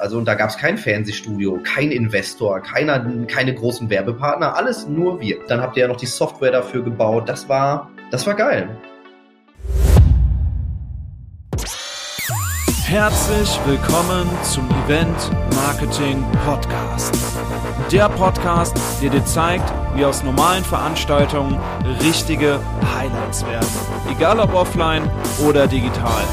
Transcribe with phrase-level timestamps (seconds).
[0.00, 5.20] Also und da gab es kein Fernsehstudio, kein Investor, keiner, keine großen Werbepartner, alles nur
[5.20, 5.36] wir.
[5.46, 7.28] Dann habt ihr ja noch die Software dafür gebaut.
[7.28, 8.70] Das war, das war geil.
[12.86, 17.14] Herzlich willkommen zum Event Marketing Podcast.
[17.92, 21.58] Der Podcast, der dir zeigt, wie aus normalen Veranstaltungen
[22.02, 22.58] richtige
[22.96, 23.68] Highlights werden.
[24.10, 25.08] Egal ob offline
[25.46, 26.24] oder digital.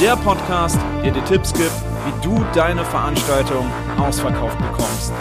[0.00, 1.70] Der Podcast, der dir Tipps gibt,
[2.06, 5.12] wie du deine Veranstaltung ausverkauft bekommst.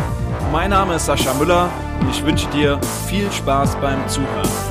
[0.52, 4.65] Mein Name ist Sascha Müller und ich wünsche dir viel Spaß beim Zuhören.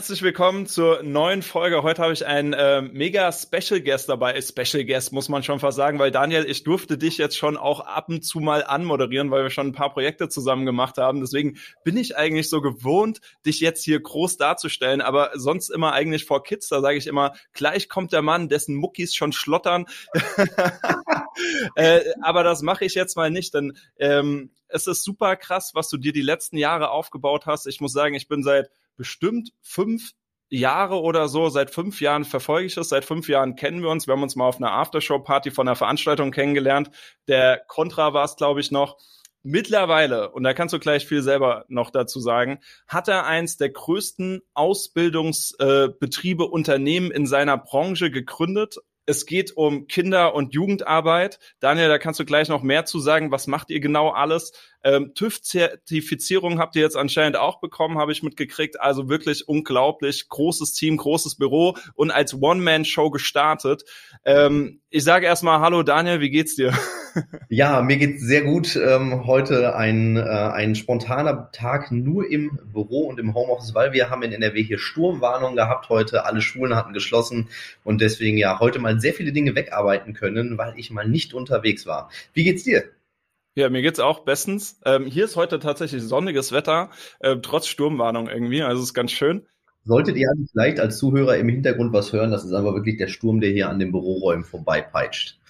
[0.00, 1.82] Herzlich willkommen zur neuen Folge.
[1.82, 4.40] Heute habe ich einen äh, mega Special Guest dabei.
[4.40, 7.80] Special Guest muss man schon fast sagen, weil Daniel, ich durfte dich jetzt schon auch
[7.80, 11.20] ab und zu mal anmoderieren, weil wir schon ein paar Projekte zusammen gemacht haben.
[11.20, 16.24] Deswegen bin ich eigentlich so gewohnt, dich jetzt hier groß darzustellen, aber sonst immer eigentlich
[16.24, 16.68] vor Kids.
[16.68, 19.84] Da sage ich immer, gleich kommt der Mann, dessen Muckis schon schlottern.
[21.74, 25.90] äh, aber das mache ich jetzt mal nicht, denn ähm, es ist super krass, was
[25.90, 27.66] du dir die letzten Jahre aufgebaut hast.
[27.66, 30.12] Ich muss sagen, ich bin seit bestimmt fünf
[30.50, 34.08] Jahre oder so, seit fünf Jahren verfolge ich es, seit fünf Jahren kennen wir uns.
[34.08, 36.90] Wir haben uns mal auf einer Aftershow-Party von einer Veranstaltung kennengelernt.
[37.28, 38.98] Der Contra war es, glaube ich, noch.
[39.42, 43.70] Mittlerweile, und da kannst du gleich viel selber noch dazu sagen, hat er eins der
[43.70, 48.76] größten Ausbildungsbetriebe, äh, Unternehmen in seiner Branche gegründet.
[49.10, 51.40] Es geht um Kinder- und Jugendarbeit.
[51.58, 53.32] Daniel, da kannst du gleich noch mehr zu sagen.
[53.32, 54.52] Was macht ihr genau alles?
[54.84, 58.80] Ähm, TÜV-Zertifizierung habt ihr jetzt anscheinend auch bekommen, habe ich mitgekriegt.
[58.80, 60.28] Also wirklich unglaublich.
[60.28, 63.82] Großes Team, großes Büro und als One-Man-Show gestartet.
[64.24, 66.72] Ähm, ich sage erstmal Hallo Daniel, wie geht's dir?
[67.48, 68.76] Ja, mir geht's sehr gut.
[68.76, 74.10] Ähm, heute ein, äh, ein spontaner Tag nur im Büro und im Homeoffice, weil wir
[74.10, 76.24] haben in NRW hier Sturmwarnung gehabt heute.
[76.24, 77.48] Alle Schulen hatten geschlossen
[77.82, 81.84] und deswegen ja heute mal sehr viele Dinge wegarbeiten können, weil ich mal nicht unterwegs
[81.84, 82.10] war.
[82.32, 82.84] Wie geht's dir?
[83.56, 84.78] Ja, mir geht's auch bestens.
[84.84, 88.62] Ähm, hier ist heute tatsächlich sonniges Wetter, äh, trotz Sturmwarnung irgendwie.
[88.62, 89.46] Also ist ganz schön.
[89.84, 93.40] Solltet ihr vielleicht als Zuhörer im Hintergrund was hören, das ist aber wirklich der Sturm,
[93.40, 95.40] der hier an den Büroräumen vorbeipeitscht.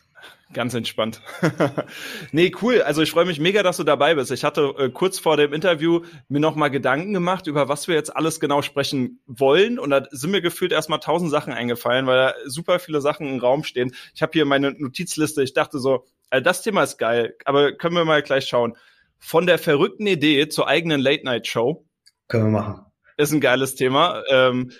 [0.52, 1.20] Ganz entspannt.
[2.32, 2.82] nee, cool.
[2.82, 4.32] Also ich freue mich mega, dass du dabei bist.
[4.32, 8.16] Ich hatte äh, kurz vor dem Interview mir nochmal Gedanken gemacht, über was wir jetzt
[8.16, 9.78] alles genau sprechen wollen.
[9.78, 13.38] Und da sind mir gefühlt erstmal tausend Sachen eingefallen, weil da super viele Sachen im
[13.38, 13.92] Raum stehen.
[14.12, 15.40] Ich habe hier meine Notizliste.
[15.44, 18.76] Ich dachte so, also das Thema ist geil, aber können wir mal gleich schauen.
[19.20, 21.84] Von der verrückten Idee zur eigenen Late-Night-Show.
[22.26, 22.89] Können wir machen.
[23.20, 24.22] Ist ein geiles Thema.
[24.30, 24.70] Ähm,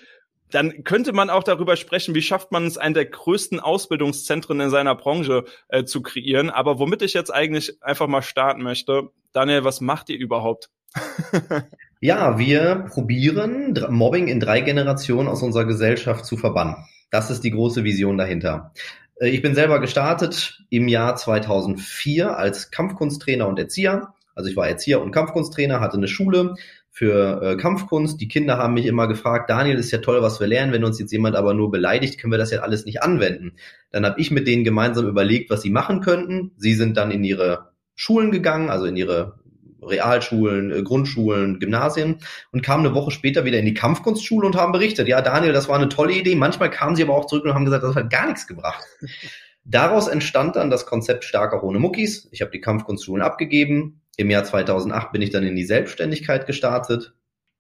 [0.51, 4.71] dann könnte man auch darüber sprechen, wie schafft man es, einen der größten Ausbildungszentren in
[4.71, 6.49] seiner Branche äh, zu kreieren.
[6.49, 10.71] Aber womit ich jetzt eigentlich einfach mal starten möchte, Daniel, was macht ihr überhaupt?
[12.01, 16.77] ja, wir probieren, Mobbing in drei Generationen aus unserer Gesellschaft zu verbannen.
[17.11, 18.73] Das ist die große Vision dahinter.
[19.17, 24.15] Äh, ich bin selber gestartet im Jahr 2004 als Kampfkunsttrainer und Erzieher.
[24.35, 26.55] Also ich war Erzieher und Kampfkunsttrainer, hatte eine Schule
[26.91, 28.21] für äh, Kampfkunst.
[28.21, 30.73] Die Kinder haben mich immer gefragt, Daniel, ist ja toll, was wir lernen.
[30.73, 33.53] Wenn uns jetzt jemand aber nur beleidigt, können wir das ja alles nicht anwenden.
[33.91, 36.53] Dann habe ich mit denen gemeinsam überlegt, was sie machen könnten.
[36.57, 39.41] Sie sind dann in ihre Schulen gegangen, also in ihre
[39.83, 42.19] Realschulen, äh, Grundschulen, Gymnasien
[42.53, 45.69] und kamen eine Woche später wieder in die Kampfkunstschule und haben berichtet, ja, Daniel, das
[45.69, 46.35] war eine tolle Idee.
[46.35, 48.85] Manchmal kamen sie aber auch zurück und haben gesagt, das hat gar nichts gebracht.
[49.65, 52.29] Daraus entstand dann das Konzept Starker ohne Muckis.
[52.33, 54.00] Ich habe die Kampfkunstschulen abgegeben.
[54.17, 57.15] Im Jahr 2008 bin ich dann in die Selbstständigkeit gestartet.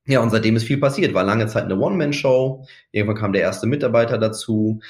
[0.06, 1.14] Ja, und seitdem ist viel passiert.
[1.14, 2.66] War lange Zeit eine One-Man-Show.
[2.92, 4.80] Irgendwann kam der erste Mitarbeiter dazu.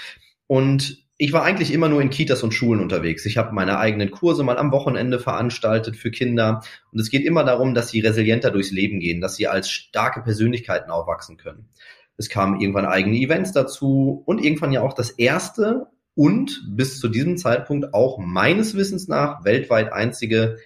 [0.47, 3.26] Und ich war eigentlich immer nur in Kitas und Schulen unterwegs.
[3.26, 6.62] Ich habe meine eigenen Kurse mal am Wochenende veranstaltet für Kinder.
[6.93, 10.22] Und es geht immer darum, dass sie resilienter durchs Leben gehen, dass sie als starke
[10.22, 11.69] Persönlichkeiten aufwachsen können.
[12.16, 17.09] Es kamen irgendwann eigene Events dazu und irgendwann ja auch das erste und bis zu
[17.09, 20.56] diesem Zeitpunkt auch meines Wissens nach weltweit einzige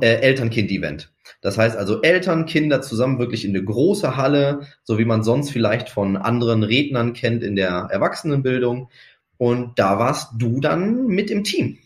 [0.00, 1.12] äh, Eltern-Kind-Event.
[1.40, 5.50] Das heißt also Eltern, Kinder zusammen wirklich in eine große Halle, so wie man sonst
[5.50, 8.90] vielleicht von anderen Rednern kennt in der Erwachsenenbildung.
[9.38, 11.78] Und da warst du dann mit im Team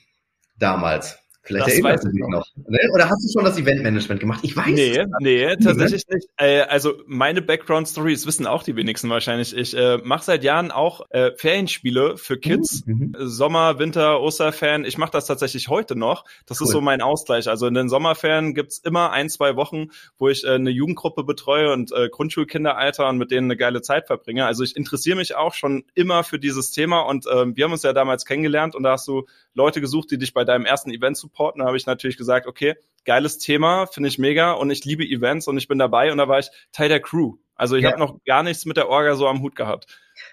[0.59, 1.19] damals.
[1.44, 2.46] Vielleicht das erinnerst du dich noch.
[2.67, 2.79] Ne?
[2.93, 4.41] Oder hast du schon das Eventmanagement gemacht?
[4.43, 5.06] Ich weiß Nee, es.
[5.20, 6.26] nee, tatsächlich nicht.
[6.38, 9.55] Äh, also meine Background-Stories wissen auch die wenigsten wahrscheinlich.
[9.55, 12.87] Ich äh, mache seit Jahren auch äh, Ferienspiele für Kids.
[12.87, 12.94] Mhm.
[12.94, 13.14] mhm.
[13.19, 14.87] Sommer, Winter, Osterferien.
[14.87, 16.25] Ich mache das tatsächlich heute noch.
[16.46, 16.67] Das cool.
[16.67, 17.49] ist so mein Ausgleich.
[17.49, 19.88] Also in den Sommerferien gibt's immer ein, zwei Wochen,
[20.19, 24.06] wo ich äh, eine Jugendgruppe betreue und äh, Grundschulkinderalter und mit denen eine geile Zeit
[24.06, 24.46] verbringe.
[24.46, 27.82] Also ich interessiere mich auch schon immer für dieses Thema und äh, wir haben uns
[27.82, 31.17] ja damals kennengelernt und da hast du Leute gesucht, die dich bei deinem ersten Event
[31.35, 31.61] supporten.
[31.61, 35.49] Da habe ich natürlich gesagt, okay, geiles Thema, finde ich mega und ich liebe Events
[35.49, 37.35] und ich bin dabei und da war ich Teil der Crew.
[37.57, 37.91] Also ich ja.
[37.91, 39.87] habe noch gar nichts mit der Orga so am Hut gehabt.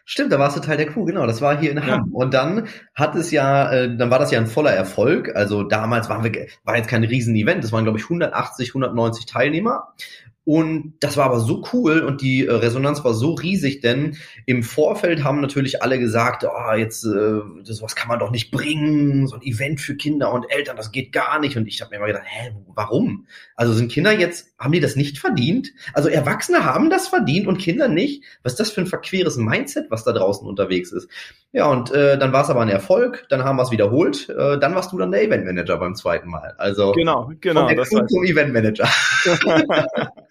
[0.06, 1.26] Stimmt, da warst du Teil der Crew, genau.
[1.26, 1.88] Das war hier in Hamm.
[1.88, 2.04] Ja.
[2.12, 5.36] Und dann hat es ja, äh, dann war das ja ein voller Erfolg.
[5.36, 7.64] Also damals waren wir, war jetzt kein Riesen-Event.
[7.64, 9.94] Das waren, glaube ich, 180, 190 Teilnehmer.
[10.44, 14.18] Und das war aber so cool und die äh, Resonanz war so riesig, denn
[14.48, 19.28] im Vorfeld haben natürlich alle gesagt, oh, jetzt äh, sowas kann man doch nicht bringen,
[19.28, 21.58] so ein Event für Kinder und Eltern, das geht gar nicht.
[21.58, 23.28] Und ich habe mir immer gedacht, hä, warum?
[23.56, 25.74] Also sind Kinder jetzt, haben die das nicht verdient?
[25.94, 28.24] Also Erwachsene haben das verdient und Kinder nicht?
[28.42, 31.08] Was ist das für ein verqueres Mindset, was da draußen unterwegs ist?
[31.52, 34.58] Ja, und äh, dann war es aber ein Erfolg, dann haben wir es wiederholt, äh,
[34.58, 36.56] dann warst du dann der Eventmanager beim zweiten Mal.
[36.58, 38.88] Also genau, genau, das zum Eventmanager.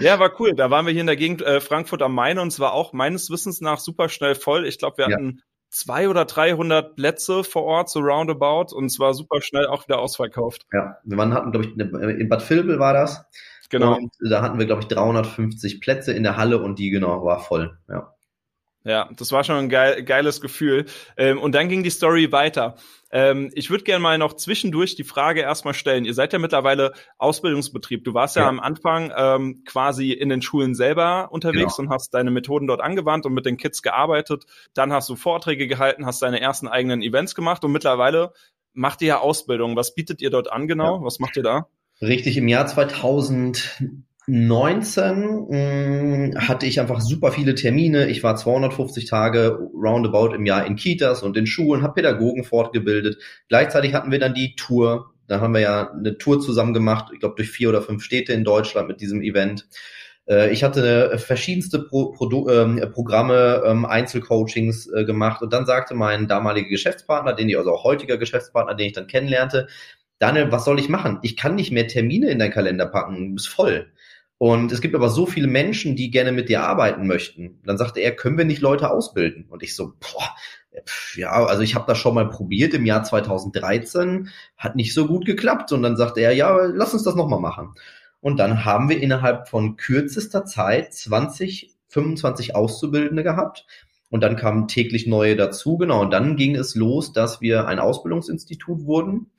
[0.00, 0.54] ja, war cool.
[0.54, 2.92] Da waren wir hier in der Gegend äh, Frankfurt am Main und es war auch
[2.92, 4.66] meines Wissens nach super schnell voll.
[4.66, 5.16] Ich glaube, wir ja.
[5.16, 9.86] hatten zwei oder 300 Plätze vor Ort, so roundabout, und es war super schnell auch
[9.86, 10.66] wieder ausverkauft.
[10.72, 13.24] Ja, wir waren, hatten, glaube ich, in Bad Vilbel war das.
[13.70, 13.96] Genau.
[13.96, 17.40] Und da hatten wir, glaube ich, 350 Plätze in der Halle und die, genau, war
[17.40, 18.13] voll, ja.
[18.84, 20.84] Ja, das war schon ein geil, geiles Gefühl.
[21.16, 22.76] Ähm, und dann ging die Story weiter.
[23.10, 26.04] Ähm, ich würde gerne mal noch zwischendurch die Frage erstmal stellen.
[26.04, 28.04] Ihr seid ja mittlerweile Ausbildungsbetrieb.
[28.04, 31.88] Du warst ja, ja am Anfang ähm, quasi in den Schulen selber unterwegs genau.
[31.88, 34.44] und hast deine Methoden dort angewandt und mit den Kids gearbeitet.
[34.74, 38.32] Dann hast du Vorträge gehalten, hast deine ersten eigenen Events gemacht und mittlerweile
[38.74, 39.76] macht ihr ja Ausbildung.
[39.76, 40.98] Was bietet ihr dort an genau?
[40.98, 41.04] Ja.
[41.04, 41.68] Was macht ihr da?
[42.02, 43.80] Richtig, im Jahr 2000
[44.26, 48.08] 19 mh, mm, hatte ich einfach super viele Termine.
[48.08, 53.18] Ich war 250 Tage roundabout im Jahr in Kitas und in Schulen, habe Pädagogen fortgebildet.
[53.48, 55.10] Gleichzeitig hatten wir dann die Tour.
[55.26, 58.32] Da haben wir ja eine Tour zusammen gemacht, ich glaube durch vier oder fünf Städte
[58.32, 59.66] in Deutschland mit diesem Event.
[60.26, 66.28] Äh, ich hatte verschiedenste Pro Pro äh, Programme, ähm, Einzelcoachings gemacht und dann sagte mein
[66.28, 69.66] damaliger Geschäftspartner, den ich also auch heutiger Geschäftspartner, den ich dann kennenlernte,
[70.18, 71.18] Daniel, was soll ich machen?
[71.22, 73.92] Ich kann nicht mehr Termine in deinen Kalender packen, du bist voll.
[74.44, 77.60] Und es gibt aber so viele Menschen, die gerne mit dir arbeiten möchten.
[77.64, 79.46] Dann sagte er, können wir nicht Leute ausbilden?
[79.48, 80.82] Und ich so, boah,
[81.14, 85.24] ja, also ich habe das schon mal probiert im Jahr 2013, hat nicht so gut
[85.24, 85.72] geklappt.
[85.72, 87.72] Und dann sagte er, ja, lass uns das nochmal machen.
[88.20, 93.64] Und dann haben wir innerhalb von kürzester Zeit 20, 25 Auszubildende gehabt.
[94.10, 96.02] Und dann kamen täglich neue dazu, genau.
[96.02, 99.30] Und dann ging es los, dass wir ein Ausbildungsinstitut wurden.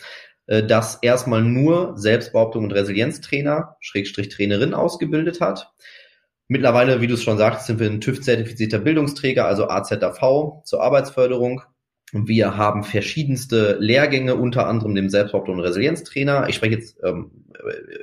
[0.48, 5.72] Äh, das erstmal nur Selbstbehauptung und Resilienztrainer, Schrägstrich Trainerin ausgebildet hat.
[6.48, 11.64] Mittlerweile, wie du es schon sagst, sind wir ein TÜV-zertifizierter Bildungsträger, also AZAV zur Arbeitsförderung.
[12.14, 16.48] Wir haben verschiedenste Lehrgänge, unter anderem dem Selbstbehauptung und Resilienztrainer.
[16.48, 17.32] Ich spreche jetzt ähm,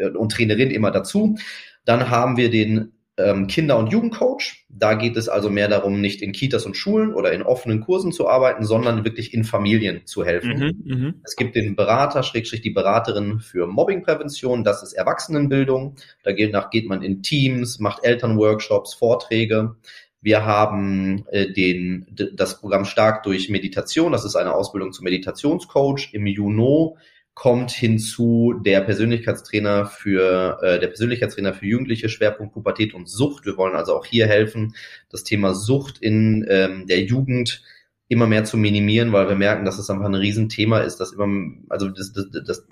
[0.01, 1.37] äh, und Trainerin immer dazu.
[1.85, 4.65] Dann haben wir den ähm, Kinder- und Jugendcoach.
[4.69, 8.13] Da geht es also mehr darum, nicht in Kitas und Schulen oder in offenen Kursen
[8.13, 10.75] zu arbeiten, sondern wirklich in Familien zu helfen.
[10.85, 11.15] Mhm, mh.
[11.25, 14.65] Es gibt den Berater, Schrägstrich die Beraterin für Mobbingprävention.
[14.65, 15.97] Das ist Erwachsenenbildung.
[16.23, 19.77] Da geht, nach geht man in Teams, macht Elternworkshops, Vorträge.
[20.23, 24.13] Wir haben äh, den, das Programm Stark durch Meditation.
[24.13, 26.11] Das ist eine Ausbildung zum Meditationscoach.
[26.13, 26.97] Im Juno
[27.35, 33.47] kommt hinzu der Persönlichkeitstrainer für äh, der Persönlichkeitstrainer für Jugendliche Schwerpunkt Pubertät und Sucht.
[33.47, 34.75] Wir wollen also auch hier helfen,
[35.11, 37.63] das Thema Sucht in ähm, der Jugend
[38.09, 41.27] immer mehr zu minimieren, weil wir merken, dass es einfach ein Riesenthema ist, dass immer
[41.71, 42.67] also das, das, das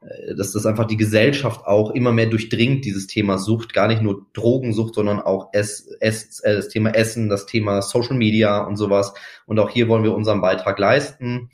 [0.00, 4.02] äh, dass das einfach die Gesellschaft auch immer mehr durchdringt, dieses Thema Sucht, gar nicht
[4.02, 8.76] nur Drogensucht, sondern auch Ess, Ess, äh, das Thema Essen, das Thema Social Media und
[8.76, 9.14] sowas.
[9.46, 11.50] Und auch hier wollen wir unseren Beitrag leisten.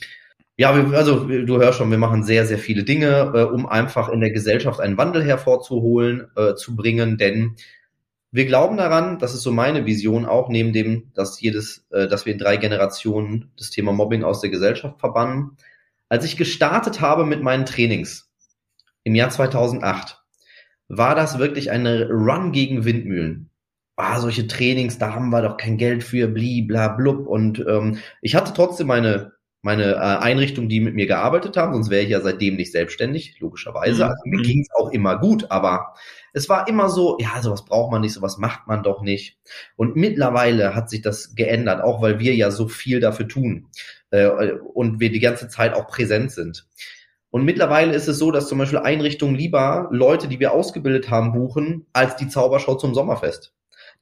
[0.57, 4.21] Ja, also du hörst schon, wir machen sehr, sehr viele Dinge, äh, um einfach in
[4.21, 7.57] der Gesellschaft einen Wandel hervorzuholen, äh, zu bringen, denn
[8.31, 12.27] wir glauben daran, das ist so meine Vision auch, neben dem, dass jedes, äh, dass
[12.27, 15.57] wir in drei Generationen das Thema Mobbing aus der Gesellschaft verbannen.
[16.09, 18.33] Als ich gestartet habe mit meinen Trainings
[19.05, 20.21] im Jahr 2008,
[20.89, 23.51] war das wirklich eine Run gegen Windmühlen.
[23.95, 27.29] Ah, solche Trainings, da haben wir doch kein Geld für, bli, bla, blub.
[27.29, 29.34] Und ähm, ich hatte trotzdem meine
[29.65, 33.41] meine äh, Einrichtungen, die mit mir gearbeitet haben, sonst wäre ich ja seitdem nicht selbstständig,
[33.41, 34.05] logischerweise.
[34.05, 34.11] Mhm.
[34.11, 34.43] Also mir mhm.
[34.43, 35.95] ging es auch immer gut, aber
[36.35, 39.39] es war immer so, ja, sowas braucht man nicht, sowas macht man doch nicht.
[39.77, 43.69] Und mittlerweile hat sich das geändert, auch weil wir ja so viel dafür tun
[44.11, 46.69] äh, und wir die ganze Zeit auch präsent sind.
[47.31, 51.33] Und mittlerweile ist es so, dass zum Beispiel Einrichtungen lieber Leute, die wir ausgebildet haben,
[51.33, 53.55] buchen, als die Zaubershow zum Sommerfest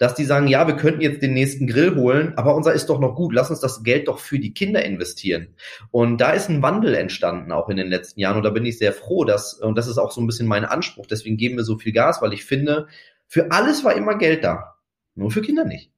[0.03, 2.99] dass die sagen, ja, wir könnten jetzt den nächsten Grill holen, aber unser ist doch
[2.99, 5.55] noch gut, lass uns das Geld doch für die Kinder investieren.
[5.93, 8.37] Und da ist ein Wandel entstanden, auch in den letzten Jahren.
[8.37, 10.65] Und da bin ich sehr froh, dass, und das ist auch so ein bisschen mein
[10.65, 12.89] Anspruch, deswegen geben wir so viel Gas, weil ich finde,
[13.29, 14.75] für alles war immer Geld da.
[15.15, 15.93] Nur für Kinder nicht.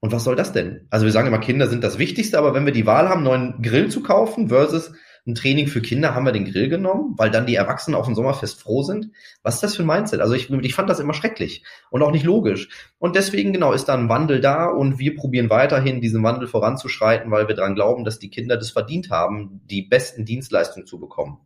[0.00, 0.86] Und was soll das denn?
[0.90, 3.62] Also wir sagen immer, Kinder sind das Wichtigste, aber wenn wir die Wahl haben, neuen
[3.62, 4.92] Grill zu kaufen versus
[5.26, 8.14] ein Training für Kinder, haben wir den Grill genommen, weil dann die Erwachsenen auf dem
[8.14, 9.10] Sommerfest froh sind.
[9.42, 10.20] Was ist das für ein Mindset?
[10.20, 12.68] Also ich, ich fand das immer schrecklich und auch nicht logisch.
[12.98, 17.30] Und deswegen genau ist da ein Wandel da und wir probieren weiterhin diesen Wandel voranzuschreiten,
[17.30, 21.38] weil wir daran glauben, dass die Kinder das verdient haben, die besten Dienstleistungen zu bekommen.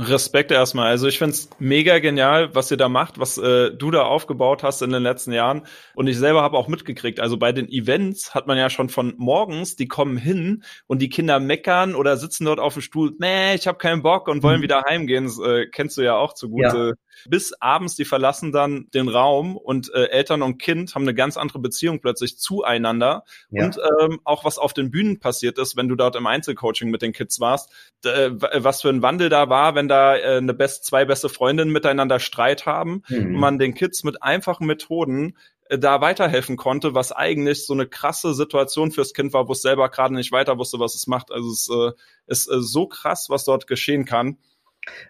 [0.00, 0.86] Respekt erstmal.
[0.86, 4.82] Also ich find's mega genial, was ihr da macht, was äh, du da aufgebaut hast
[4.82, 5.62] in den letzten Jahren.
[5.94, 9.14] Und ich selber habe auch mitgekriegt, also bei den Events hat man ja schon von
[9.18, 13.54] morgens, die kommen hin und die Kinder meckern oder sitzen dort auf dem Stuhl, nee,
[13.54, 14.64] ich habe keinen Bock und wollen mhm.
[14.64, 15.24] wieder heimgehen.
[15.24, 16.62] Das äh, kennst du ja auch zu gut.
[16.62, 16.92] Ja.
[17.28, 21.36] Bis abends, die verlassen dann den Raum und äh, Eltern und Kind haben eine ganz
[21.36, 23.24] andere Beziehung plötzlich zueinander.
[23.50, 23.64] Ja.
[23.64, 27.02] Und ähm, auch was auf den Bühnen passiert ist, wenn du dort im Einzelcoaching mit
[27.02, 27.70] den Kids warst,
[28.04, 31.72] äh, was für ein Wandel da war, wenn da äh, eine best, zwei beste Freundinnen
[31.72, 33.26] miteinander Streit haben mhm.
[33.26, 37.86] und man den Kids mit einfachen Methoden äh, da weiterhelfen konnte, was eigentlich so eine
[37.86, 41.30] krasse Situation fürs Kind war, wo es selber gerade nicht weiter wusste, was es macht.
[41.30, 41.92] Also es äh,
[42.26, 44.38] ist äh, so krass, was dort geschehen kann.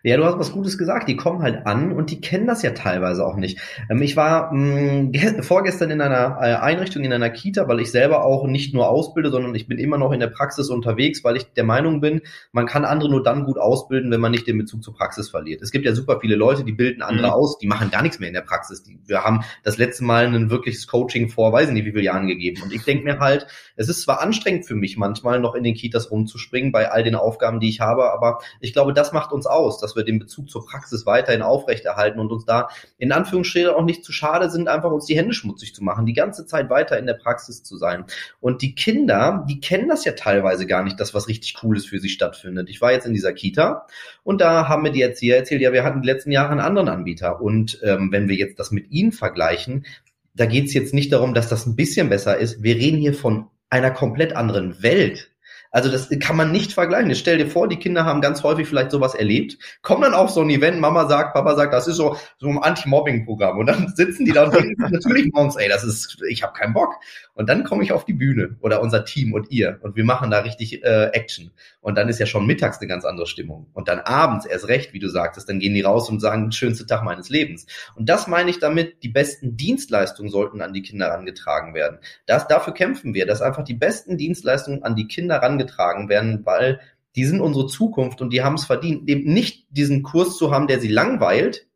[0.03, 1.09] Ja, du hast was Gutes gesagt.
[1.09, 3.59] Die kommen halt an und die kennen das ja teilweise auch nicht.
[3.89, 7.93] Ähm, ich war mh, mm, vorgestern in einer äh, Einrichtung, in einer Kita, weil ich
[7.93, 11.37] selber auch nicht nur ausbilde, sondern ich bin immer noch in der Praxis unterwegs, weil
[11.37, 14.59] ich der Meinung bin, man kann andere nur dann gut ausbilden, wenn man nicht den
[14.59, 15.63] Bezug zur Praxis verliert.
[15.63, 17.33] Es gibt ja super viele Leute, die bilden andere mhm.
[17.33, 18.83] aus, die machen gar nichts mehr in der Praxis.
[18.83, 22.27] Die, wir haben das letzte Mal ein wirkliches Coaching vor, weiß nicht wie viele Jahren
[22.27, 22.63] gegeben.
[22.63, 23.47] Und ich denke mir halt,
[23.77, 27.15] es ist zwar anstrengend für mich manchmal noch in den Kitas rumzuspringen bei all den
[27.15, 30.19] Aufgaben, die ich habe, aber ich glaube, das macht uns aus aus, dass wir den
[30.19, 34.69] Bezug zur Praxis weiterhin aufrechterhalten und uns da in Anführungsstrichen auch nicht zu schade sind,
[34.69, 37.77] einfach uns die Hände schmutzig zu machen, die ganze Zeit weiter in der Praxis zu
[37.77, 38.05] sein.
[38.41, 42.01] Und die Kinder, die kennen das ja teilweise gar nicht, dass was richtig Cooles für
[42.01, 42.69] sie stattfindet.
[42.69, 43.87] Ich war jetzt in dieser Kita
[44.25, 46.89] und da haben mir die Erzieher erzählt, ja, wir hatten die letzten Jahre einen anderen
[46.89, 47.41] Anbieter.
[47.41, 49.87] Und ähm, wenn wir jetzt das mit ihnen vergleichen,
[50.35, 52.63] da geht es jetzt nicht darum, dass das ein bisschen besser ist.
[52.63, 55.30] Wir reden hier von einer komplett anderen Welt.
[55.71, 57.11] Also das kann man nicht vergleichen.
[57.11, 60.31] Jetzt stell dir vor, die Kinder haben ganz häufig vielleicht sowas erlebt, kommen dann auf
[60.31, 63.89] so ein Event, Mama sagt, Papa sagt, das ist so so ein Anti-Mobbing-Programm und dann
[63.95, 66.95] sitzen die da und denken natürlich morgens, ey, das ist, ich habe keinen Bock.
[67.35, 70.31] Und dann komme ich auf die Bühne oder unser Team und ihr und wir machen
[70.31, 71.51] da richtig äh, Action.
[71.81, 73.69] Und dann ist ja schon mittags eine ganz andere Stimmung.
[73.73, 76.87] Und dann abends erst recht, wie du sagtest, dann gehen die raus und sagen, schönste
[76.87, 77.67] Tag meines Lebens.
[77.95, 81.99] Und das meine ich damit, die besten Dienstleistungen sollten an die Kinder herangetragen werden.
[82.27, 85.60] Das, dafür kämpfen wir, dass einfach die besten Dienstleistungen an die Kinder herangetragen
[86.09, 86.81] werden, weil
[87.17, 90.67] die sind unsere Zukunft und die haben es verdient, eben nicht diesen Kurs zu haben,
[90.67, 91.67] der sie langweilt,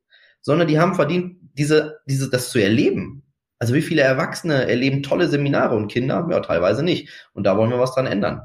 [0.41, 3.23] sondern die haben verdient, diese, diese, das zu erleben.
[3.59, 6.26] Also wie viele Erwachsene erleben tolle Seminare und Kinder?
[6.31, 7.09] Ja, teilweise nicht.
[7.33, 8.43] Und da wollen wir was dran ändern.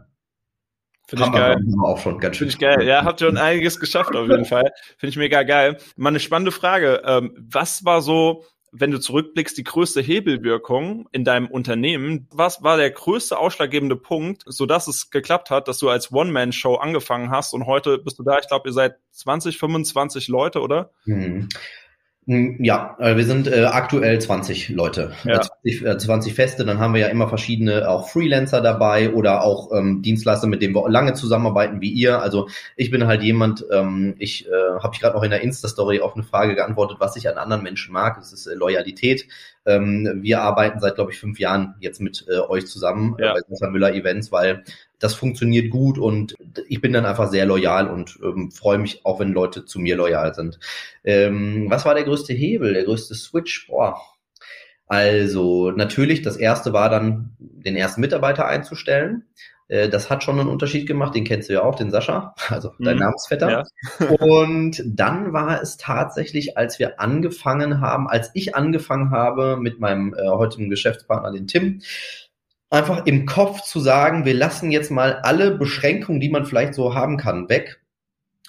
[1.07, 1.57] Finde ich geil.
[1.83, 2.51] Auch schon ganz schön.
[2.51, 2.87] Finde ich geil.
[2.87, 4.71] Ja, habt schon einiges geschafft auf jeden Fall.
[4.97, 5.77] Finde ich mega geil.
[5.95, 7.01] Mal eine spannende Frage.
[7.03, 12.27] Ähm, was war so, wenn du zurückblickst, die größte Hebelwirkung in deinem Unternehmen?
[12.31, 17.31] Was war der größte ausschlaggebende Punkt, sodass es geklappt hat, dass du als One-Man-Show angefangen
[17.31, 18.39] hast und heute bist du da?
[18.39, 20.91] Ich glaube, ihr seid 20, 25 Leute, oder?
[21.05, 21.49] Mhm.
[22.29, 25.41] Hm, ja, äh, wir sind äh, aktuell 20 Leute, ja.
[25.41, 26.63] 20, äh, 20 Feste.
[26.63, 30.75] Dann haben wir ja immer verschiedene auch Freelancer dabei oder auch ähm, Dienstleister, mit denen
[30.75, 32.21] wir lange zusammenarbeiten wie ihr.
[32.21, 36.01] Also ich bin halt jemand, ähm, ich äh, habe ich gerade noch in der Insta-Story
[36.01, 38.17] auf eine Frage geantwortet, was ich an anderen Menschen mag.
[38.19, 39.25] Das ist äh, Loyalität.
[39.65, 43.31] Ähm, wir arbeiten seit, glaube ich, fünf Jahren jetzt mit äh, euch zusammen ja.
[43.31, 44.63] äh, bei Sascha Müller Events, weil
[44.99, 46.35] das funktioniert gut und
[46.67, 49.95] ich bin dann einfach sehr loyal und ähm, freue mich auch, wenn Leute zu mir
[49.95, 50.59] loyal sind.
[51.03, 53.67] Ähm, was war der größte Hebel, der größte Switch?
[53.67, 53.99] Boah.
[54.87, 59.25] Also natürlich, das erste war dann, den ersten Mitarbeiter einzustellen.
[59.69, 62.73] Äh, das hat schon einen Unterschied gemacht, den kennst du ja auch, den Sascha, also
[62.79, 63.03] dein mhm.
[63.03, 63.49] Namensvetter.
[63.49, 64.07] Ja.
[64.19, 70.13] und dann war es tatsächlich, als wir angefangen haben, als ich angefangen habe mit meinem
[70.13, 71.81] äh, heutigen Geschäftspartner, den Tim,
[72.69, 76.93] einfach im Kopf zu sagen, wir lassen jetzt mal alle Beschränkungen, die man vielleicht so
[76.93, 77.81] haben kann, weg.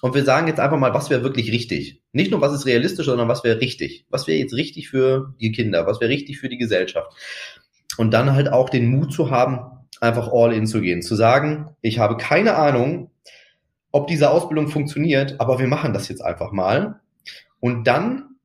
[0.02, 2.02] Und wir sagen jetzt einfach mal, was wäre wirklich richtig.
[2.12, 4.06] Nicht nur, was ist realistisch, sondern was wäre richtig.
[4.08, 5.86] Was wäre jetzt richtig für die Kinder?
[5.86, 7.12] Was wäre richtig für die Gesellschaft?
[7.98, 11.02] Und dann halt auch den Mut zu haben, einfach all in zu gehen.
[11.02, 13.10] Zu sagen, ich habe keine Ahnung,
[13.92, 17.00] ob diese Ausbildung funktioniert, aber wir machen das jetzt einfach mal.
[17.60, 18.36] Und dann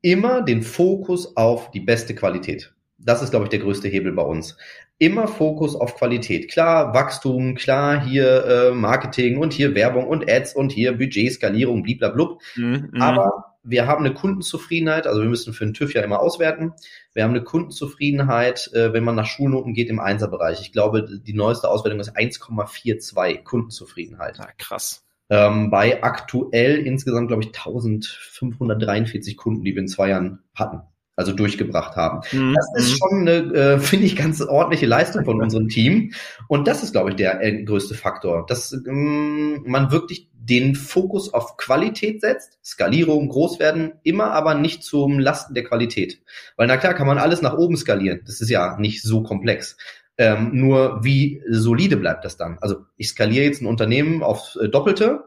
[0.00, 2.72] immer den Fokus auf die beste Qualität.
[2.98, 4.56] Das ist, glaube ich, der größte Hebel bei uns
[4.98, 6.50] immer Fokus auf Qualität.
[6.50, 12.40] Klar, Wachstum, klar, hier äh, Marketing und hier Werbung und Ads und hier Budgetskalierung, bliblablub.
[12.56, 16.20] Mhm, mhm, Aber wir haben eine Kundenzufriedenheit, also wir müssen für den TÜV ja immer
[16.20, 16.72] auswerten.
[17.14, 20.60] Wir haben eine Kundenzufriedenheit, äh, wenn man nach Schulnoten geht im Einserbereich.
[20.60, 24.38] Ich glaube, die neueste Auswertung ist 1,42 Kundenzufriedenheit.
[24.38, 25.04] Ja, krass.
[25.30, 30.82] Ähm, bei aktuell insgesamt, glaube ich, 1543 Kunden, die wir in zwei Jahren hatten
[31.16, 32.20] also durchgebracht haben.
[32.32, 32.54] Mhm.
[32.54, 36.12] Das ist schon eine, äh, finde ich, ganz ordentliche Leistung von unserem Team.
[36.48, 41.32] Und das ist, glaube ich, der äh, größte Faktor, dass ähm, man wirklich den Fokus
[41.32, 46.20] auf Qualität setzt, Skalierung, groß werden, immer aber nicht zum Lasten der Qualität.
[46.56, 48.20] Weil na klar kann man alles nach oben skalieren.
[48.26, 49.76] Das ist ja nicht so komplex.
[50.16, 52.58] Ähm, nur wie solide bleibt das dann?
[52.60, 55.24] Also ich skaliere jetzt ein Unternehmen auf äh, Doppelte,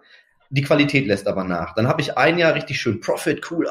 [0.49, 1.73] die Qualität lässt aber nach.
[1.75, 3.67] Dann habe ich ein Jahr richtig schön Profit, cool.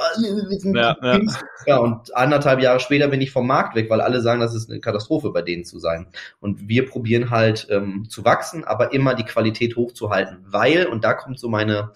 [0.76, 1.21] Ja, ja.
[1.66, 4.71] ja, und anderthalb Jahre später bin ich vom Markt weg, weil alle sagen, das ist
[4.71, 6.09] eine Katastrophe bei denen zu sein.
[6.40, 11.14] Und wir probieren halt ähm, zu wachsen, aber immer die Qualität hochzuhalten, weil, und da
[11.14, 11.92] kommt so meine,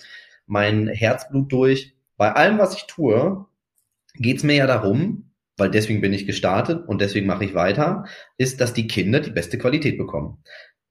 [0.46, 3.46] mein Herzblut durch, bei allem, was ich tue,
[4.14, 8.04] geht's mir ja darum, weil deswegen bin ich gestartet und deswegen mache ich weiter,
[8.38, 10.38] ist, dass die Kinder die beste Qualität bekommen.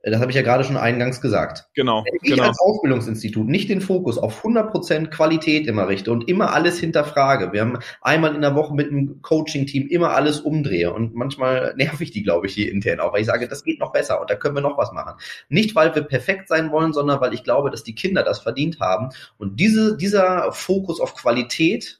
[0.01, 1.67] Das habe ich ja gerade schon eingangs gesagt.
[1.73, 2.05] Genau.
[2.05, 2.43] Wenn ich genau.
[2.43, 7.61] als Ausbildungsinstitut nicht den Fokus auf 100% Qualität immer richte und immer alles hinterfrage, wir
[7.61, 12.11] haben einmal in der Woche mit einem Coaching-Team immer alles umdrehe und manchmal nerv ich
[12.11, 14.35] die, glaube ich, hier intern auch, weil ich sage, das geht noch besser und da
[14.35, 15.19] können wir noch was machen.
[15.49, 18.79] Nicht, weil wir perfekt sein wollen, sondern weil ich glaube, dass die Kinder das verdient
[18.79, 21.99] haben und diese, dieser Fokus auf Qualität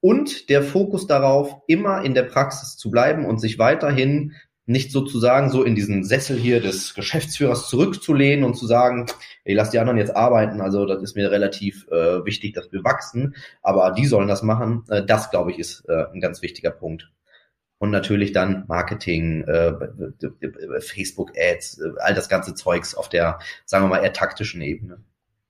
[0.00, 4.34] und der Fokus darauf, immer in der Praxis zu bleiben und sich weiterhin
[4.70, 9.06] nicht sozusagen so in diesen Sessel hier des Geschäftsführers zurückzulehnen und zu sagen,
[9.44, 12.84] ich lass die anderen jetzt arbeiten, also das ist mir relativ äh, wichtig, dass wir
[12.84, 14.84] wachsen, aber die sollen das machen.
[14.88, 17.10] Äh, das, glaube ich, ist äh, ein ganz wichtiger Punkt.
[17.78, 19.72] Und natürlich dann Marketing, äh,
[20.80, 25.02] Facebook-Ads, äh, all das ganze Zeugs auf der, sagen wir mal, eher taktischen Ebene.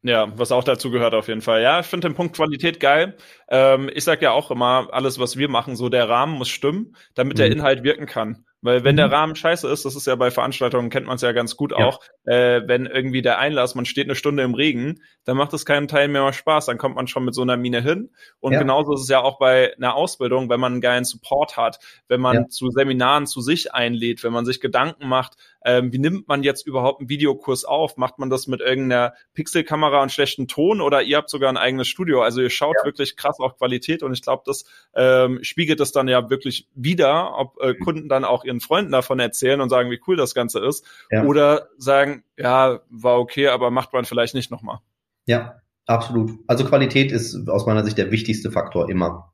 [0.02, 1.60] Ja, was auch dazu gehört auf jeden Fall.
[1.60, 3.16] Ja, ich finde den Punkt Qualität geil.
[3.48, 6.96] Ähm, ich sage ja auch immer, alles, was wir machen, so der Rahmen muss stimmen,
[7.14, 7.38] damit mhm.
[7.38, 8.46] der Inhalt wirken kann.
[8.62, 8.98] Weil wenn mhm.
[8.98, 11.72] der Rahmen scheiße ist, das ist ja bei Veranstaltungen, kennt man es ja ganz gut
[11.72, 11.78] ja.
[11.78, 15.64] auch, äh, wenn irgendwie der Einlass, man steht eine Stunde im Regen, dann macht es
[15.64, 18.10] keinen Teil mehr Spaß, dann kommt man schon mit so einer Mine hin.
[18.38, 18.58] Und ja.
[18.58, 22.20] genauso ist es ja auch bei einer Ausbildung, wenn man einen geilen Support hat, wenn
[22.20, 22.48] man ja.
[22.48, 26.66] zu Seminaren zu sich einlädt, wenn man sich Gedanken macht, ähm, wie nimmt man jetzt
[26.66, 27.96] überhaupt einen Videokurs auf?
[27.96, 31.88] Macht man das mit irgendeiner Pixelkamera und schlechten Ton oder ihr habt sogar ein eigenes
[31.88, 32.22] Studio?
[32.22, 34.64] Also ihr schaut wirklich krass auf Qualität und ich glaube, das
[34.94, 37.80] ähm, spiegelt das dann ja wirklich wieder, ob äh, mhm.
[37.80, 40.86] Kunden dann auch ihren Freunden davon erzählen und sagen, wie cool das Ganze ist.
[41.10, 41.24] Ja.
[41.24, 44.78] Oder sagen, ja, war okay, aber macht man vielleicht nicht nochmal.
[45.26, 46.32] Ja, absolut.
[46.46, 49.29] Also Qualität ist aus meiner Sicht der wichtigste Faktor immer.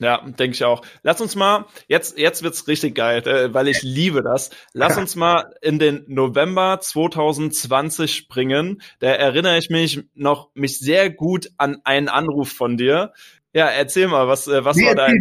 [0.00, 0.82] Ja, denke ich auch.
[1.02, 4.50] Lass uns mal, jetzt, jetzt wird's richtig geil, äh, weil ich liebe das.
[4.72, 8.80] Lass uns mal in den November 2020 springen.
[9.00, 13.12] Da erinnere ich mich noch mich sehr gut an einen Anruf von dir.
[13.52, 15.20] Ja, erzähl mal, was, äh, was nee, war dein,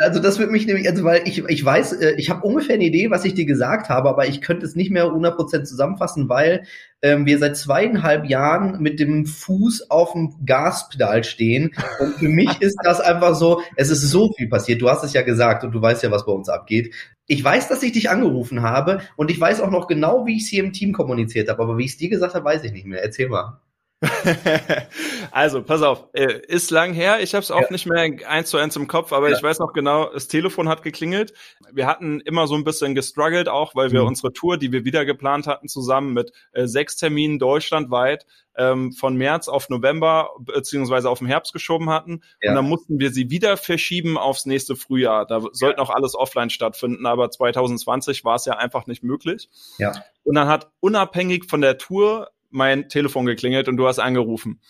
[0.00, 2.84] Also das würde mich nämlich, also weil ich, ich weiß, äh, ich habe ungefähr eine
[2.84, 6.64] Idee, was ich dir gesagt habe, aber ich könnte es nicht mehr 100% zusammenfassen, weil
[7.00, 11.70] ähm, wir seit zweieinhalb Jahren mit dem Fuß auf dem Gaspedal stehen.
[12.00, 14.82] Und für mich ist das einfach so, es ist so viel passiert.
[14.82, 16.92] Du hast es ja gesagt und du weißt ja, was bei uns abgeht.
[17.28, 20.42] Ich weiß, dass ich dich angerufen habe und ich weiß auch noch genau, wie ich
[20.42, 22.72] es hier im Team kommuniziert habe, aber wie ich es dir gesagt habe, weiß ich
[22.72, 23.00] nicht mehr.
[23.00, 23.60] Erzähl mal.
[25.30, 27.70] also, pass auf, äh, ist lang her, ich habe es auch ja.
[27.70, 29.36] nicht mehr eins zu eins im Kopf, aber ja.
[29.36, 31.34] ich weiß noch genau, das Telefon hat geklingelt.
[31.70, 34.08] Wir hatten immer so ein bisschen gestruggelt auch, weil wir mhm.
[34.08, 39.16] unsere Tour, die wir wieder geplant hatten, zusammen mit äh, sechs Terminen deutschlandweit ähm, von
[39.16, 42.22] März auf November beziehungsweise auf den Herbst geschoben hatten.
[42.40, 42.50] Ja.
[42.50, 45.26] Und dann mussten wir sie wieder verschieben aufs nächste Frühjahr.
[45.26, 49.50] Da sollte noch alles offline stattfinden, aber 2020 war es ja einfach nicht möglich.
[49.78, 49.92] Ja.
[50.24, 54.60] Und dann hat unabhängig von der Tour mein Telefon geklingelt und du hast angerufen.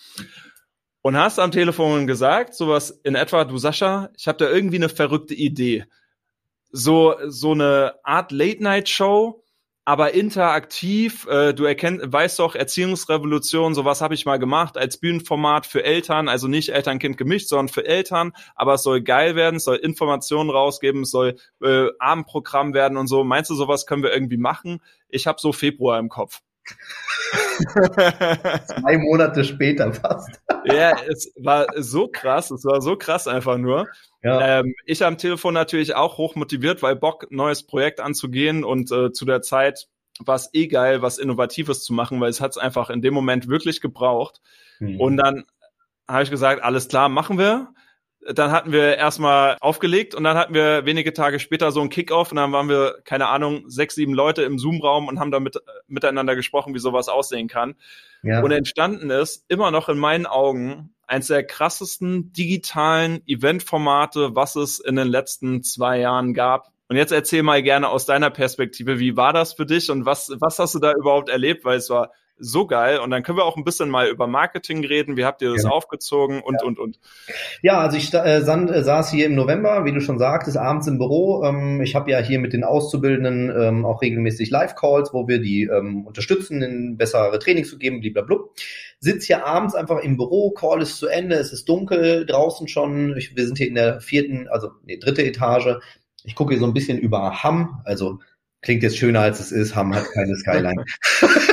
[1.03, 4.91] Und hast am Telefon gesagt, sowas in etwa, du Sascha, ich habe da irgendwie eine
[4.91, 5.87] verrückte Idee.
[6.71, 9.43] So, so eine Art Late-Night-Show,
[9.91, 11.27] aber interaktiv.
[11.27, 16.29] Äh, du erkennst, weißt doch, Erziehungsrevolution, sowas habe ich mal gemacht als Bühnenformat für Eltern,
[16.29, 18.33] also nicht Eltern-Kind gemischt, sondern für Eltern.
[18.55, 23.07] Aber es soll geil werden, es soll Informationen rausgeben, es soll äh, Abendprogramm werden und
[23.07, 23.25] so.
[23.25, 24.81] Meinst du, sowas können wir irgendwie machen?
[25.09, 26.43] Ich habe so Februar im Kopf.
[28.67, 30.41] Zwei Monate später fast.
[30.65, 33.87] ja, es war so krass, es war so krass einfach nur.
[34.23, 34.61] Ja.
[34.61, 39.13] Ähm, ich am Telefon natürlich auch hoch motiviert, weil Bock, neues Projekt anzugehen und äh,
[39.13, 42.59] zu der Zeit war es eh geil, was Innovatives zu machen, weil es hat es
[42.59, 44.41] einfach in dem Moment wirklich gebraucht.
[44.79, 45.01] Mhm.
[45.01, 45.45] Und dann
[46.07, 47.73] habe ich gesagt, alles klar, machen wir
[48.27, 52.31] dann hatten wir erstmal aufgelegt und dann hatten wir wenige Tage später so einen Kickoff
[52.31, 55.57] und dann waren wir, keine Ahnung, sechs, sieben Leute im Zoom-Raum und haben da mit,
[55.89, 57.77] miteinander gesprochen, wie sowas aussehen kann.
[58.23, 58.43] Ja.
[58.43, 64.79] Und entstanden ist immer noch in meinen Augen eins der krassesten digitalen Eventformate, was es
[64.79, 66.73] in den letzten zwei Jahren gab.
[66.89, 70.31] Und jetzt erzähl mal gerne aus deiner Perspektive, wie war das für dich und was,
[70.41, 71.65] was hast du da überhaupt erlebt?
[71.65, 72.99] Weil es war so geil.
[72.99, 75.17] Und dann können wir auch ein bisschen mal über Marketing reden.
[75.17, 75.71] Wie habt ihr das ja.
[75.71, 76.67] aufgezogen und, ja.
[76.67, 76.99] und, und?
[77.63, 80.99] Ja, also ich äh, äh, saß hier im November, wie du schon sagtest, abends im
[80.99, 81.45] Büro.
[81.45, 85.65] Ähm, ich habe ja hier mit den Auszubildenden ähm, auch regelmäßig Live-Calls, wo wir die
[85.65, 88.39] ähm, unterstützen, in bessere Trainings zu geben, blablabla.
[88.99, 93.17] sitze hier abends einfach im Büro, Call ist zu Ende, es ist dunkel, draußen schon,
[93.17, 95.79] ich, wir sind hier in der vierten, also nee, dritte Etage.
[96.25, 98.19] Ich gucke hier so ein bisschen über Hamm, also
[98.63, 100.85] klingt jetzt schöner als es ist, Hamm hat keine Skyline.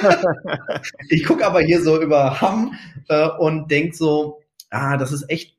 [1.08, 2.74] ich gucke aber hier so über Hamm
[3.08, 5.56] äh, und denk so, ah, das ist echt,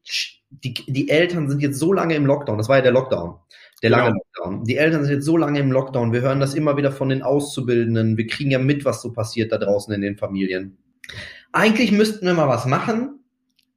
[0.50, 3.36] die, die Eltern sind jetzt so lange im Lockdown, das war ja der Lockdown.
[3.82, 4.20] Der lange genau.
[4.36, 4.64] Lockdown.
[4.66, 6.14] Die Eltern sind jetzt so lange im Lockdown.
[6.14, 8.16] Wir hören das immer wieder von den Auszubildenden.
[8.16, 10.78] Wir kriegen ja mit, was so passiert da draußen in den Familien.
[11.52, 13.20] Eigentlich müssten wir mal was machen,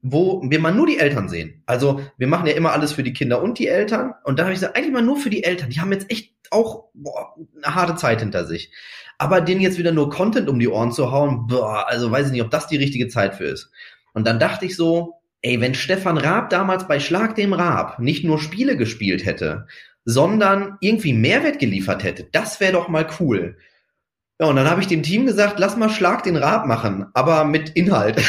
[0.02, 1.62] wo wir mal nur die Eltern sehen.
[1.64, 4.12] Also wir machen ja immer alles für die Kinder und die Eltern.
[4.24, 5.70] Und da habe ich gesagt, eigentlich mal nur für die Eltern.
[5.70, 8.70] Die haben jetzt echt auch boah, eine harte Zeit hinter sich.
[9.18, 12.32] Aber denen jetzt wieder nur Content um die Ohren zu hauen, boah, also weiß ich
[12.32, 13.70] nicht, ob das die richtige Zeit für ist.
[14.12, 18.24] Und dann dachte ich so, ey, wenn Stefan Raab damals bei Schlag dem Raab nicht
[18.24, 19.66] nur Spiele gespielt hätte,
[20.04, 23.56] sondern irgendwie Mehrwert geliefert hätte, das wäre doch mal cool.
[24.40, 27.44] Ja, und dann habe ich dem Team gesagt, lass mal Schlag den Raab machen, aber
[27.44, 28.20] mit Inhalt.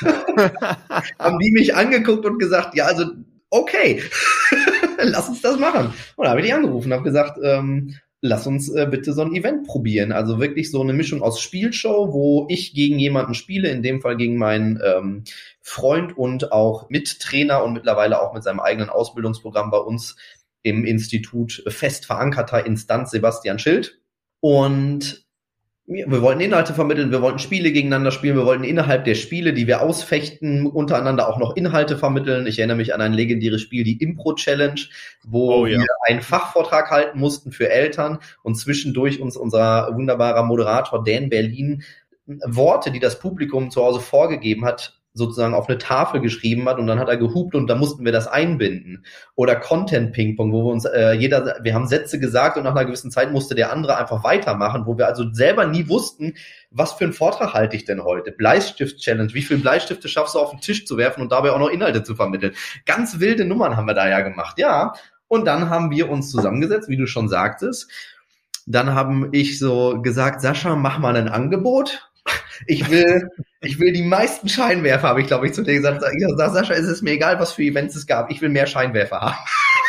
[1.18, 3.04] Haben die mich angeguckt und gesagt, ja, also
[3.50, 4.02] okay,
[4.98, 5.92] lass uns das machen.
[6.16, 9.22] Und da habe ich die angerufen und habe gesagt, ähm, lass uns äh, bitte so
[9.22, 10.12] ein Event probieren.
[10.12, 14.16] Also wirklich so eine Mischung aus Spielshow, wo ich gegen jemanden spiele, in dem Fall
[14.16, 15.24] gegen meinen ähm,
[15.60, 20.16] Freund und auch Mittrainer und mittlerweile auch mit seinem eigenen Ausbildungsprogramm bei uns
[20.62, 23.98] im Institut fest verankerter Instanz Sebastian Schild.
[24.40, 25.26] Und
[25.86, 29.66] wir wollten Inhalte vermitteln, wir wollten Spiele gegeneinander spielen, wir wollten innerhalb der Spiele, die
[29.66, 32.46] wir ausfechten, untereinander auch noch Inhalte vermitteln.
[32.46, 34.80] Ich erinnere mich an ein legendäres Spiel, die Impro Challenge,
[35.24, 35.78] wo oh, ja.
[35.78, 41.82] wir einen Fachvortrag halten mussten für Eltern und zwischendurch uns unser wunderbarer Moderator Dan Berlin
[42.26, 46.86] Worte, die das Publikum zu Hause vorgegeben hat, sozusagen auf eine Tafel geschrieben hat und
[46.86, 49.04] dann hat er gehupt und da mussten wir das einbinden.
[49.34, 52.86] Oder Content Ping-Pong, wo wir uns äh, jeder, wir haben Sätze gesagt und nach einer
[52.86, 56.34] gewissen Zeit musste der andere einfach weitermachen, wo wir also selber nie wussten,
[56.70, 58.32] was für einen Vortrag halte ich denn heute?
[58.32, 61.68] Bleistift-Challenge, wie viele Bleistifte schaffst du auf den Tisch zu werfen und dabei auch noch
[61.68, 62.54] Inhalte zu vermitteln?
[62.86, 64.94] Ganz wilde Nummern haben wir da ja gemacht, ja.
[65.28, 67.90] Und dann haben wir uns zusammengesetzt, wie du schon sagtest.
[68.66, 72.11] Dann haben ich so gesagt, Sascha, mach mal ein Angebot
[72.66, 73.28] ich will,
[73.60, 76.02] ich will die meisten Scheinwerfer, habe ich glaube ich zu dir gesagt.
[76.02, 78.30] Ich sag, Sascha, es ist mir egal, was für Events es gab.
[78.30, 79.36] Ich will mehr Scheinwerfer haben.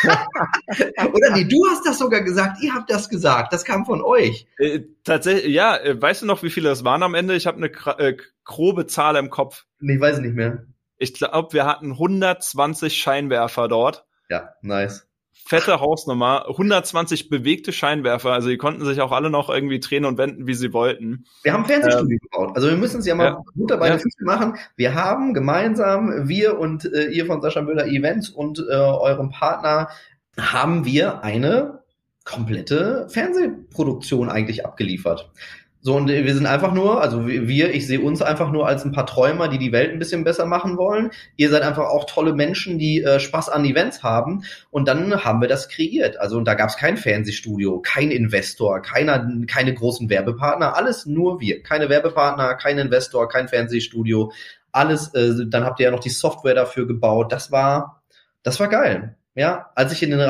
[1.12, 2.62] Oder nee, du hast das sogar gesagt.
[2.62, 3.52] Ihr habt das gesagt.
[3.52, 4.46] Das kam von euch.
[4.58, 5.76] Äh, tatsächlich, ja.
[5.76, 7.34] Äh, weißt du noch, wie viele das waren am Ende?
[7.34, 9.64] Ich habe eine äh, grobe Zahl im Kopf.
[9.80, 10.66] Nee, weiß nicht mehr.
[10.98, 14.04] Ich glaube, wir hatten 120 Scheinwerfer dort.
[14.28, 15.06] Ja, nice
[15.46, 20.16] fette Hausnummer, 120 bewegte Scheinwerfer, also die konnten sich auch alle noch irgendwie drehen und
[20.16, 21.26] wenden, wie sie wollten.
[21.42, 23.44] Wir haben Fernsehstudio ähm, gebaut, also wir müssen es ja mal ja.
[23.54, 23.98] gut dabei ja.
[24.20, 24.56] machen.
[24.76, 29.88] Wir haben gemeinsam, wir und äh, ihr von Sascha Müller Events und äh, eurem Partner,
[30.38, 31.84] haben wir eine
[32.24, 35.30] komplette Fernsehproduktion eigentlich abgeliefert.
[35.86, 38.92] So, und wir sind einfach nur, also wir, ich sehe uns einfach nur als ein
[38.92, 41.10] paar Träumer, die die Welt ein bisschen besser machen wollen.
[41.36, 44.44] Ihr seid einfach auch tolle Menschen, die äh, Spaß an Events haben.
[44.70, 46.18] Und dann haben wir das kreiert.
[46.18, 51.38] Also und da gab es kein Fernsehstudio, kein Investor, keiner, keine großen Werbepartner, alles nur
[51.42, 51.62] wir.
[51.62, 54.32] Keine Werbepartner, kein Investor, kein Fernsehstudio,
[54.72, 55.12] alles.
[55.12, 57.30] Äh, dann habt ihr ja noch die Software dafür gebaut.
[57.30, 58.02] Das war,
[58.42, 59.16] das war geil.
[59.34, 60.20] Ja, als ich in den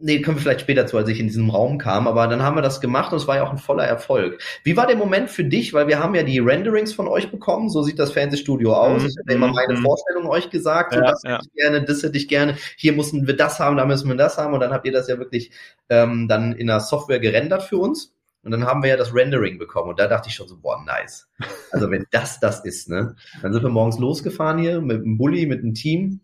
[0.00, 2.56] Nee, kommen wir vielleicht später zu, als ich in diesem Raum kam, aber dann haben
[2.56, 4.40] wir das gemacht und es war ja auch ein voller Erfolg.
[4.62, 5.74] Wie war der Moment für dich?
[5.74, 9.02] Weil wir haben ja die Renderings von euch bekommen, so sieht das Fernsehstudio aus.
[9.02, 9.08] Mhm.
[9.08, 9.82] Ich habe immer meine mhm.
[9.82, 11.30] Vorstellung euch gesagt, so, ja, das ja.
[11.32, 14.16] hätte ich gerne, das hätte ich gerne, hier mussten wir das haben, da müssen wir
[14.16, 15.50] das haben und dann habt ihr das ja wirklich
[15.88, 18.14] ähm, dann in der Software gerendert für uns.
[18.44, 20.80] Und dann haben wir ja das Rendering bekommen und da dachte ich schon so, boah,
[20.84, 21.28] nice.
[21.72, 23.16] Also wenn das das ist, ne?
[23.42, 26.20] Dann sind wir morgens losgefahren hier mit einem Bulli, mit einem Team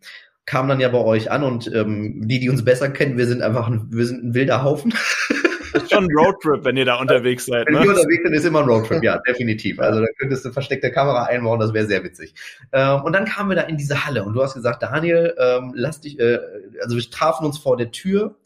[0.47, 3.43] kam dann ja bei euch an und ähm, die, die uns besser kennen, wir sind
[3.43, 4.93] einfach ein, wir sind ein wilder Haufen.
[5.73, 7.67] Das ist schon ein Roadtrip, wenn ihr da unterwegs seid.
[7.67, 7.83] Wenn ne?
[7.83, 9.81] wir unterwegs sind, ist immer ein Roadtrip, ja, definitiv.
[9.81, 12.35] Also da könntest du versteckte Kamera einbauen, das wäre sehr witzig.
[12.73, 15.73] Ähm, und dann kamen wir da in diese Halle und du hast gesagt, Daniel, ähm,
[15.75, 16.39] lass dich, äh,
[16.81, 18.37] also wir trafen uns vor der Tür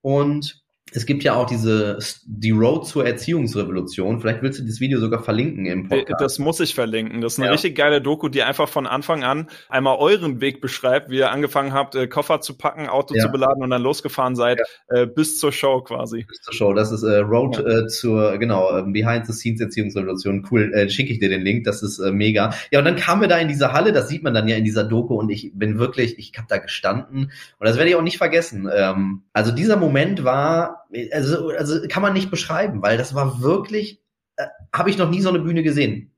[0.00, 0.61] und
[0.94, 4.20] es gibt ja auch diese die Road zur Erziehungsrevolution.
[4.20, 6.20] Vielleicht willst du das Video sogar verlinken im Podcast.
[6.20, 7.20] Das muss ich verlinken.
[7.20, 7.52] Das ist eine ja.
[7.52, 11.72] richtig geile Doku, die einfach von Anfang an einmal euren Weg beschreibt, wie ihr angefangen
[11.72, 13.22] habt, äh, Koffer zu packen, Auto ja.
[13.22, 15.02] zu beladen und dann losgefahren seid ja.
[15.02, 16.24] äh, bis zur Show quasi.
[16.28, 16.72] Bis zur Show.
[16.74, 20.46] Das ist äh, Road äh, zur genau äh, Behind the Scenes Erziehungsrevolution.
[20.50, 20.72] Cool.
[20.74, 21.64] Äh, Schicke ich dir den Link.
[21.64, 22.54] Das ist äh, mega.
[22.70, 23.92] Ja und dann kamen wir da in diese Halle.
[23.92, 26.58] Das sieht man dann ja in dieser Doku und ich bin wirklich, ich habe da
[26.58, 28.68] gestanden und das werde ich auch nicht vergessen.
[28.74, 30.81] Ähm, also dieser Moment war
[31.12, 34.00] also, also kann man nicht beschreiben, weil das war wirklich,
[34.36, 36.12] äh, habe ich noch nie so eine Bühne gesehen.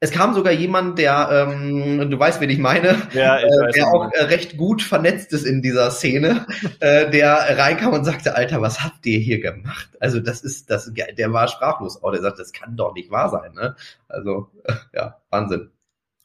[0.00, 3.86] Es kam sogar jemand, der, ähm, du weißt, wen ich meine, ja, ich äh, der
[3.86, 6.46] auch äh, recht gut vernetzt ist in dieser Szene,
[6.80, 9.88] äh, der reinkam und sagte, Alter, was habt ihr hier gemacht?
[10.00, 11.98] Also das ist, das, der war sprachlos.
[12.02, 13.54] Oh, der sagt, das kann doch nicht wahr sein.
[13.54, 13.76] Ne?
[14.08, 14.50] Also
[14.92, 15.70] ja, Wahnsinn.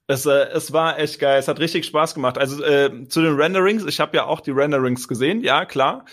[0.07, 1.39] Es, äh, es war echt geil.
[1.39, 2.37] Es hat richtig Spaß gemacht.
[2.37, 6.03] Also äh, zu den Renderings, ich habe ja auch die Renderings gesehen, ja klar.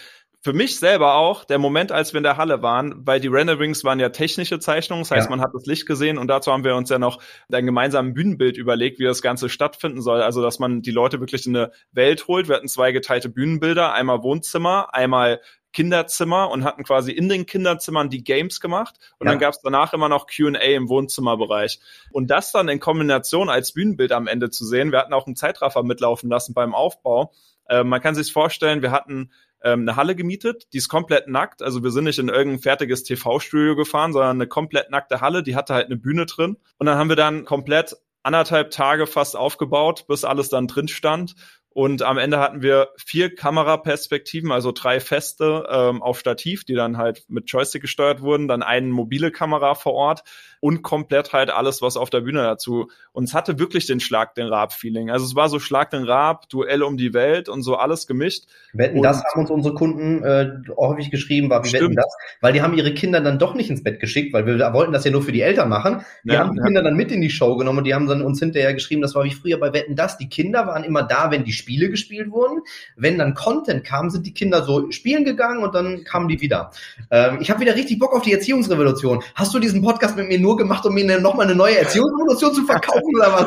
[0.46, 3.82] Für mich selber auch der Moment, als wir in der Halle waren, weil die Renderings
[3.82, 5.30] waren ja technische Zeichnungen, das heißt, ja.
[5.30, 8.56] man hat das Licht gesehen und dazu haben wir uns ja noch ein gemeinsames Bühnenbild
[8.56, 10.22] überlegt, wie das Ganze stattfinden soll.
[10.22, 12.46] Also, dass man die Leute wirklich in eine Welt holt.
[12.46, 15.40] Wir hatten zwei geteilte Bühnenbilder, einmal Wohnzimmer, einmal
[15.72, 19.32] Kinderzimmer und hatten quasi in den Kinderzimmern die Games gemacht und ja.
[19.32, 21.80] dann gab es danach immer noch Q&A im Wohnzimmerbereich.
[22.12, 25.34] Und das dann in Kombination als Bühnenbild am Ende zu sehen, wir hatten auch einen
[25.34, 27.32] Zeitraffer mitlaufen lassen beim Aufbau.
[27.68, 31.62] Äh, man kann sich vorstellen, wir hatten ähm, eine Halle gemietet, die ist komplett nackt,
[31.62, 35.56] also wir sind nicht in irgendein fertiges TV-Studio gefahren, sondern eine komplett nackte Halle, die
[35.56, 36.56] hatte halt eine Bühne drin.
[36.78, 41.34] Und dann haben wir dann komplett anderthalb Tage fast aufgebaut, bis alles dann drin stand.
[41.76, 46.96] Und am Ende hatten wir vier Kameraperspektiven, also drei feste ähm, auf Stativ, die dann
[46.96, 50.24] halt mit Joystick gesteuert wurden, dann eine mobile Kamera vor Ort
[50.60, 52.88] und komplett halt alles, was auf der Bühne dazu.
[53.12, 55.10] Und es hatte wirklich den Schlag den Rab-Feeling.
[55.10, 58.44] Also es war so Schlag den Rab, Duell um die Welt und so alles gemischt.
[58.72, 61.82] Wetten, und das haben uns unsere Kunden äh, häufig geschrieben, war wie stimmt.
[61.82, 64.58] wetten das, weil die haben ihre Kinder dann doch nicht ins Bett geschickt, weil wir
[64.72, 66.04] wollten das ja nur für die Eltern machen.
[66.24, 66.64] Die ja, haben die ja.
[66.64, 69.14] Kinder dann mit in die Show genommen und die haben dann uns hinterher geschrieben, das
[69.14, 70.18] war wie früher bei Wetten das.
[70.18, 72.60] Die Kinder waren immer da, wenn die Spiele gespielt wurden.
[72.96, 76.70] Wenn dann Content kam, sind die Kinder so spielen gegangen und dann kamen die wieder.
[77.10, 79.22] Ähm, ich habe wieder richtig Bock auf die Erziehungsrevolution.
[79.34, 82.64] Hast du diesen Podcast mit mir nur gemacht, um mir nochmal eine neue Erziehungsrevolution zu
[82.64, 83.46] verkaufen oder was?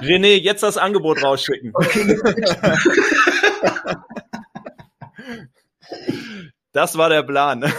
[0.00, 1.72] René, jetzt das Angebot rausschicken.
[1.74, 2.18] Okay.
[6.72, 7.70] Das war der Plan.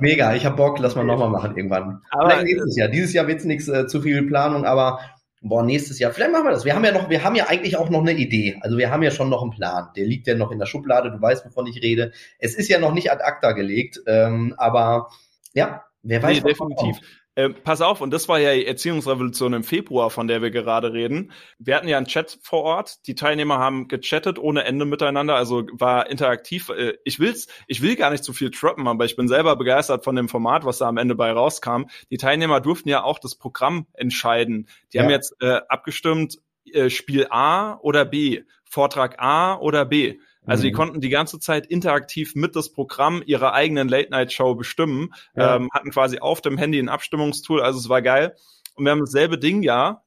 [0.00, 2.02] Mega, ich habe Bock, lass mal nochmal machen irgendwann.
[2.10, 2.88] Aber nächstes Jahr.
[2.88, 4.98] Dieses Jahr wird's nichts äh, zu viel Planung, aber
[5.40, 6.64] boah, nächstes Jahr, vielleicht machen wir das.
[6.64, 8.58] Wir haben ja noch, wir haben ja eigentlich auch noch eine Idee.
[8.60, 9.90] Also wir haben ja schon noch einen Plan.
[9.96, 12.10] Der liegt ja noch in der Schublade, du weißt, wovon ich rede.
[12.40, 15.10] Es ist ja noch nicht ad acta gelegt, ähm, aber
[15.52, 16.42] ja, wer weiß.
[16.42, 17.00] Nee, definitiv.
[17.36, 20.92] Äh, pass auf, und das war ja die Erziehungsrevolution im Februar, von der wir gerade
[20.92, 21.32] reden.
[21.58, 23.06] Wir hatten ja einen Chat vor Ort.
[23.08, 26.68] Die Teilnehmer haben gechattet ohne Ende miteinander, also war interaktiv.
[26.68, 30.04] Äh, ich will's, ich will gar nicht zu viel droppen, aber ich bin selber begeistert
[30.04, 31.86] von dem Format, was da am Ende bei rauskam.
[32.10, 34.68] Die Teilnehmer durften ja auch das Programm entscheiden.
[34.92, 35.02] Die ja.
[35.02, 36.38] haben jetzt äh, abgestimmt,
[36.72, 40.18] äh, Spiel A oder B, Vortrag A oder B.
[40.46, 40.66] Also mhm.
[40.66, 45.56] die konnten die ganze Zeit interaktiv mit das Programm ihrer eigenen Late-Night-Show bestimmen, ja.
[45.56, 48.34] ähm, hatten quasi auf dem Handy ein Abstimmungstool, also es war geil.
[48.74, 50.04] Und wir haben dasselbe Ding ja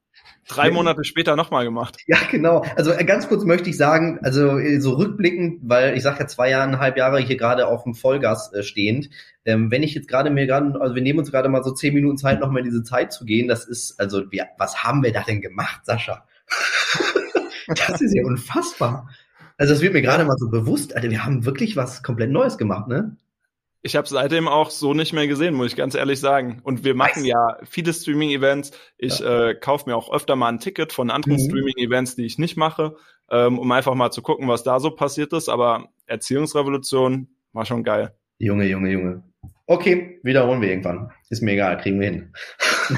[0.48, 1.96] drei Monate später nochmal gemacht.
[2.06, 2.64] Ja, genau.
[2.76, 6.26] Also äh, ganz kurz möchte ich sagen, also äh, so rückblickend, weil ich sage ja
[6.26, 9.10] zwei Jahre, Jahre hier gerade auf dem Vollgas äh, stehend.
[9.44, 11.94] Ähm, wenn ich jetzt gerade mir gerade, also wir nehmen uns gerade mal so zehn
[11.94, 15.12] Minuten Zeit, nochmal in diese Zeit zu gehen, das ist, also wir, was haben wir
[15.12, 16.26] da denn gemacht, Sascha?
[17.68, 19.08] das ist ja unfassbar.
[19.58, 22.56] Also das wird mir gerade mal so bewusst, Alter, wir haben wirklich was komplett Neues
[22.58, 23.16] gemacht, ne?
[23.82, 26.60] Ich habe seitdem auch so nicht mehr gesehen, muss ich ganz ehrlich sagen.
[26.64, 27.28] Und wir machen nice.
[27.28, 28.72] ja viele Streaming-Events.
[28.96, 29.48] Ich ja.
[29.48, 31.48] äh, kaufe mir auch öfter mal ein Ticket von anderen mhm.
[31.48, 32.96] Streaming-Events, die ich nicht mache,
[33.30, 35.48] ähm, um einfach mal zu gucken, was da so passiert ist.
[35.48, 38.14] Aber Erziehungsrevolution war schon geil.
[38.38, 39.22] Junge, Junge, Junge.
[39.70, 41.12] Okay, wiederholen wir irgendwann.
[41.28, 42.32] Ist mir egal, kriegen wir hin.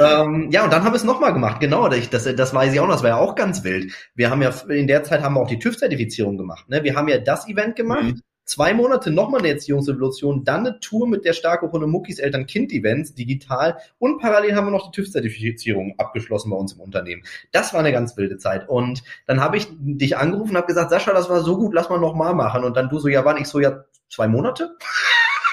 [0.00, 1.86] ähm, ja, und dann haben wir es nochmal gemacht, genau.
[1.86, 3.92] Das, das, weiß ich auch noch, das war ja auch ganz wild.
[4.14, 6.66] Wir haben ja, in der Zeit haben wir auch die TÜV-Zertifizierung gemacht.
[6.70, 6.82] Ne?
[6.82, 8.22] Wir haben ja das Event gemacht, mhm.
[8.46, 13.76] zwei Monate nochmal eine Erziehungsrevolution, dann eine Tour mit der starke Runde Muckis Eltern-Kind-Events, digital
[13.98, 17.22] und parallel haben wir noch die TÜV-Zertifizierung abgeschlossen bei uns im Unternehmen.
[17.50, 18.66] Das war eine ganz wilde Zeit.
[18.66, 21.90] Und dann habe ich dich angerufen und habe gesagt, Sascha, das war so gut, lass
[21.90, 22.64] mal nochmal machen.
[22.64, 23.36] Und dann du so, ja, wann?
[23.36, 24.74] Ich so, ja, zwei Monate?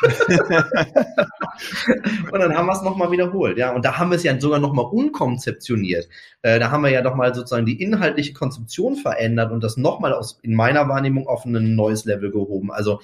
[2.31, 3.73] und dann haben wir es nochmal wiederholt, ja.
[3.73, 6.07] Und da haben wir es ja sogar nochmal unkonzeptioniert.
[6.41, 10.39] Äh, da haben wir ja nochmal sozusagen die inhaltliche Konzeption verändert und das nochmal aus,
[10.41, 12.71] in meiner Wahrnehmung auf ein neues Level gehoben.
[12.71, 13.01] Also,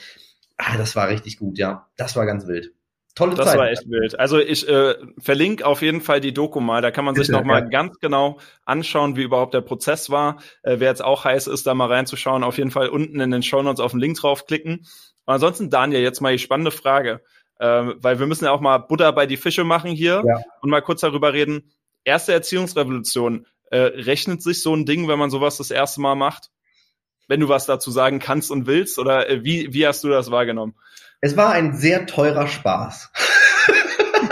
[0.58, 1.88] ah, das war richtig gut, ja.
[1.98, 2.72] Das war ganz wild.
[3.16, 3.54] Tolle das Zeit.
[3.54, 4.20] Das war echt wild.
[4.20, 6.82] Also ich äh, verlinke auf jeden Fall die Doku mal.
[6.82, 7.70] Da kann man sich nochmal ja.
[7.70, 10.38] ganz genau anschauen, wie überhaupt der Prozess war.
[10.64, 13.42] Äh, wer jetzt auch heiß ist, da mal reinzuschauen, auf jeden Fall unten in den
[13.42, 14.86] Show Notes auf den Link draufklicken.
[15.26, 17.22] Und ansonsten, Daniel, jetzt mal die spannende Frage,
[17.60, 20.42] ähm, weil wir müssen ja auch mal Butter bei die Fische machen hier ja.
[20.62, 21.72] und mal kurz darüber reden.
[22.04, 26.52] Erste Erziehungsrevolution, äh, rechnet sich so ein Ding, wenn man sowas das erste Mal macht?
[27.28, 30.30] Wenn du was dazu sagen kannst und willst, oder äh, wie, wie hast du das
[30.30, 30.76] wahrgenommen?
[31.22, 33.12] Es war ein sehr teurer Spaß.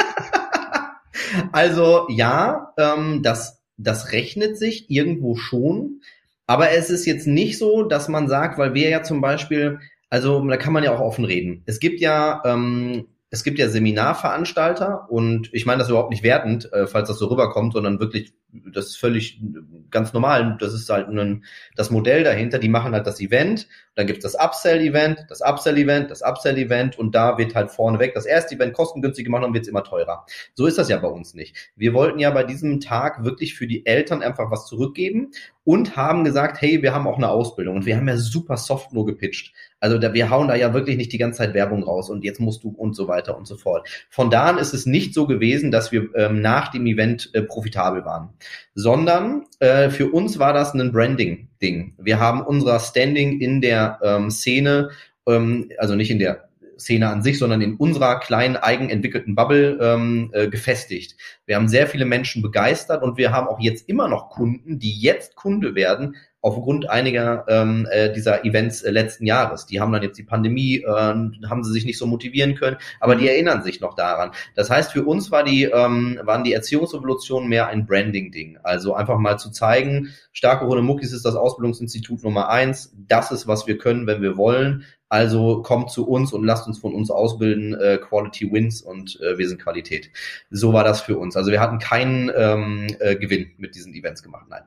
[1.52, 6.02] also ja, ähm, das, das rechnet sich irgendwo schon,
[6.46, 9.80] aber es ist jetzt nicht so, dass man sagt, weil wir ja zum Beispiel
[10.14, 11.64] also da kann man ja auch offen reden.
[11.66, 16.72] Es gibt ja ähm, es gibt ja Seminarveranstalter und ich meine das überhaupt nicht wertend,
[16.72, 19.42] äh, falls das so rüberkommt, sondern wirklich, das ist völlig
[19.90, 20.56] ganz normal.
[20.60, 21.44] Das ist halt ein,
[21.76, 22.60] das Modell dahinter.
[22.60, 27.40] Die machen halt das Event, dann gibt's das Upsell-Event, das Upsell-Event, das Upsell-Event und da
[27.40, 30.28] wird halt vorneweg das erste Event kostengünstig gemacht und wird's immer teurer.
[30.54, 31.56] So ist das ja bei uns nicht.
[31.76, 35.32] Wir wollten ja bei diesem Tag wirklich für die Eltern einfach was zurückgeben
[35.64, 38.94] und haben gesagt, hey, wir haben auch eine Ausbildung und wir haben ja super soft
[38.94, 39.54] nur gepitcht.
[39.84, 42.40] Also da, wir hauen da ja wirklich nicht die ganze Zeit Werbung raus und jetzt
[42.40, 43.86] musst du und so weiter und so fort.
[44.10, 47.42] Von da an ist es nicht so gewesen, dass wir ähm, nach dem Event äh,
[47.42, 48.30] profitabel waren,
[48.76, 51.96] sondern äh, für uns war das ein Branding-Ding.
[51.98, 54.92] Wir haben unser Standing in der ähm, Szene,
[55.28, 56.48] ähm, also nicht in der
[56.80, 61.18] Szene an sich, sondern in unserer kleinen eigenentwickelten Bubble ähm, äh, gefestigt.
[61.46, 64.98] Wir haben sehr viele Menschen begeistert und wir haben auch jetzt immer noch Kunden, die
[64.98, 69.66] jetzt Kunde werden aufgrund einiger ähm, äh, dieser Events äh, letzten Jahres.
[69.66, 73.16] Die haben dann jetzt die Pandemie, äh, haben sie sich nicht so motivieren können, aber
[73.16, 74.32] die erinnern sich noch daran.
[74.54, 78.60] Das heißt, für uns war die, ähm, waren die Erziehungsrevolutionen mehr ein Branding-Ding.
[78.62, 82.94] Also einfach mal zu zeigen, starke Runde Muckis ist das Ausbildungsinstitut Nummer eins.
[83.08, 84.84] Das ist, was wir können, wenn wir wollen.
[85.08, 87.74] Also kommt zu uns und lasst uns von uns ausbilden.
[87.74, 90.12] Äh, Quality wins und äh, wir sind Qualität.
[90.50, 91.38] So war das für uns.
[91.38, 94.48] Also wir hatten keinen ähm, äh, Gewinn mit diesen Events gemacht.
[94.50, 94.64] Nein.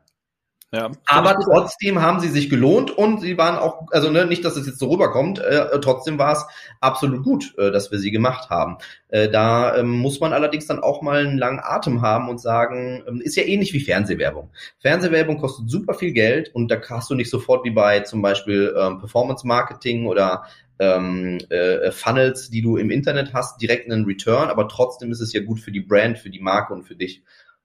[0.73, 0.91] Ja.
[1.07, 4.67] Aber trotzdem haben sie sich gelohnt und sie waren auch, also ne, nicht, dass es
[4.67, 6.45] jetzt so rüberkommt, äh, trotzdem war es
[6.81, 8.79] absolut gut, äh, dass wir sie gemacht haben.
[9.09, 13.05] Äh, da ähm, muss man allerdings dann auch mal einen langen Atem haben und sagen,
[13.07, 14.51] ähm, ist ja ähnlich wie Fernsehwerbung.
[14.81, 18.75] Fernsehwerbung kostet super viel Geld und da hast du nicht sofort wie bei zum Beispiel
[18.77, 20.47] ähm, Performance Marketing oder
[20.81, 25.33] ähm, äh, Funnels, die du im Internet hast, direkt einen Return, aber trotzdem ist es
[25.33, 27.23] ja gut für die Brand, für die Marke und für dich.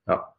[0.07, 0.33] Ja.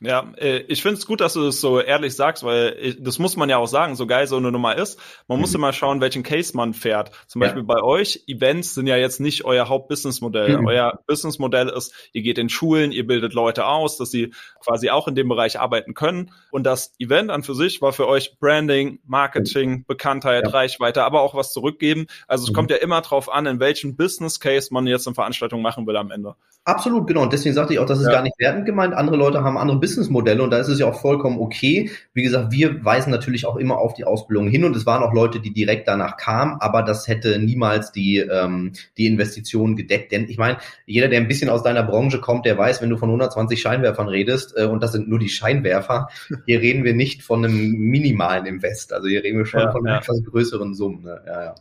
[0.00, 3.18] Ja, äh, ich finde es gut, dass du das so ehrlich sagst, weil ich, das
[3.18, 5.00] muss man ja auch sagen, so geil so eine Nummer ist.
[5.26, 5.42] Man mhm.
[5.42, 7.10] muss immer schauen, welchen Case man fährt.
[7.26, 7.66] Zum Beispiel ja.
[7.66, 10.58] bei euch, Events sind ja jetzt nicht euer Hauptbusinessmodell.
[10.58, 10.66] Mhm.
[10.68, 14.32] Euer Businessmodell ist, ihr geht in Schulen, ihr bildet Leute aus, dass sie
[14.64, 16.30] quasi auch in dem Bereich arbeiten können.
[16.52, 20.50] Und das Event an für sich war für euch Branding, Marketing, Bekanntheit, ja.
[20.50, 22.06] Reichweite, aber auch was zurückgeben.
[22.28, 22.54] Also es mhm.
[22.54, 25.96] kommt ja immer drauf an, in welchem Business Case man jetzt eine Veranstaltung machen will
[25.96, 26.36] am Ende.
[26.68, 27.22] Absolut, genau.
[27.22, 28.12] Und deswegen sagte ich auch, das ist ja.
[28.12, 28.92] gar nicht wertend gemeint.
[28.92, 31.90] Andere Leute haben andere Businessmodelle und da ist es ja auch vollkommen okay.
[32.12, 35.14] Wie gesagt, wir weisen natürlich auch immer auf die Ausbildung hin und es waren auch
[35.14, 40.12] Leute, die direkt danach kamen, aber das hätte niemals die, ähm, die Investitionen gedeckt.
[40.12, 42.96] Denn ich meine, jeder, der ein bisschen aus deiner Branche kommt, der weiß, wenn du
[42.96, 46.08] von 120 Scheinwerfern redest äh, und das sind nur die Scheinwerfer,
[46.46, 48.92] hier reden wir nicht von einem minimalen Invest.
[48.92, 49.98] Also hier reden wir schon ja, von ja.
[49.98, 51.02] etwas größeren Summen.
[51.02, 51.22] Ne?
[51.26, 51.54] Ja, ja.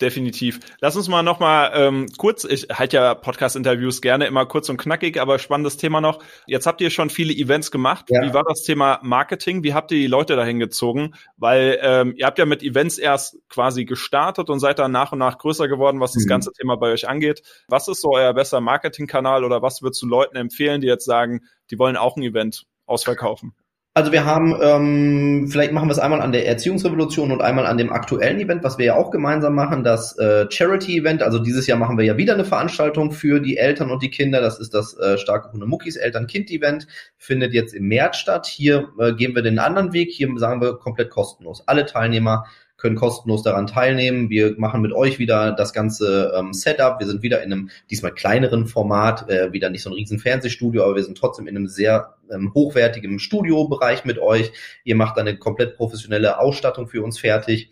[0.00, 0.60] Definitiv.
[0.80, 4.76] Lass uns mal noch mal ähm, kurz, ich halte ja Podcast-Interviews gerne immer kurz und
[4.76, 6.22] knackig, aber spannendes Thema noch.
[6.46, 8.06] Jetzt habt ihr schon viele Events gemacht.
[8.10, 8.20] Ja.
[8.20, 9.62] Wie war das Thema Marketing?
[9.62, 11.14] Wie habt ihr die Leute dahin gezogen?
[11.38, 15.18] Weil ähm, ihr habt ja mit Events erst quasi gestartet und seid dann nach und
[15.18, 16.28] nach größer geworden, was das mhm.
[16.28, 17.40] ganze Thema bei euch angeht.
[17.68, 21.40] Was ist so euer besser Marketingkanal oder was würdest du Leuten empfehlen, die jetzt sagen,
[21.70, 23.54] die wollen auch ein Event ausverkaufen?
[23.96, 27.78] Also wir haben, ähm, vielleicht machen wir es einmal an der Erziehungsrevolution und einmal an
[27.78, 31.22] dem aktuellen Event, was wir ja auch gemeinsam machen, das äh, Charity-Event.
[31.22, 34.42] Also dieses Jahr machen wir ja wieder eine Veranstaltung für die Eltern und die Kinder.
[34.42, 36.86] Das ist das äh, starke Hunde Muckis Eltern-Kind-Event.
[37.16, 38.46] Findet jetzt im März statt.
[38.46, 40.10] Hier äh, gehen wir den anderen Weg.
[40.10, 41.66] Hier sagen wir komplett kostenlos.
[41.66, 42.44] Alle Teilnehmer
[42.76, 44.28] können kostenlos daran teilnehmen.
[44.28, 47.00] Wir machen mit euch wieder das ganze ähm, Setup.
[47.00, 50.84] Wir sind wieder in einem diesmal kleineren Format, äh, wieder nicht so ein riesen Fernsehstudio,
[50.84, 54.52] aber wir sind trotzdem in einem sehr ähm, hochwertigen Studiobereich mit euch.
[54.84, 57.70] Ihr macht eine komplett professionelle Ausstattung für uns fertig.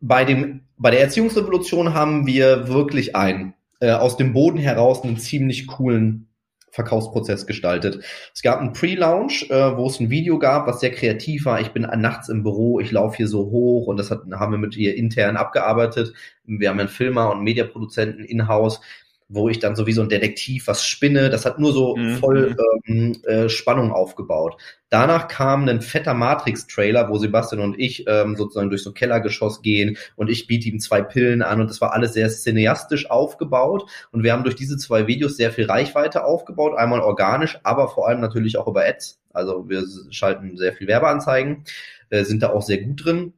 [0.00, 5.18] Bei dem, bei der Erziehungsrevolution haben wir wirklich ein äh, aus dem Boden heraus einen
[5.18, 6.28] ziemlich coolen
[6.70, 8.04] Verkaufsprozess gestaltet.
[8.34, 11.60] Es gab einen Pre-Launch, äh, wo es ein Video gab, was sehr kreativ war.
[11.60, 14.58] Ich bin nachts im Büro, ich laufe hier so hoch und das hat, haben wir
[14.58, 16.12] mit ihr intern abgearbeitet.
[16.44, 18.80] Wir haben einen Filmer und Mediaproduzenten in-house
[19.28, 21.30] wo ich dann so wie so ein Detektiv was spinne.
[21.30, 22.16] Das hat nur so mhm.
[22.18, 24.56] voll ähm, äh, Spannung aufgebaut.
[24.88, 29.62] Danach kam ein fetter Matrix-Trailer, wo Sebastian und ich ähm, sozusagen durch so ein Kellergeschoss
[29.62, 33.90] gehen und ich biete ihm zwei Pillen an und das war alles sehr cineastisch aufgebaut
[34.12, 38.06] und wir haben durch diese zwei Videos sehr viel Reichweite aufgebaut, einmal organisch, aber vor
[38.06, 39.20] allem natürlich auch über Ads.
[39.32, 41.64] Also wir schalten sehr viel Werbeanzeigen,
[42.10, 43.32] äh, sind da auch sehr gut drin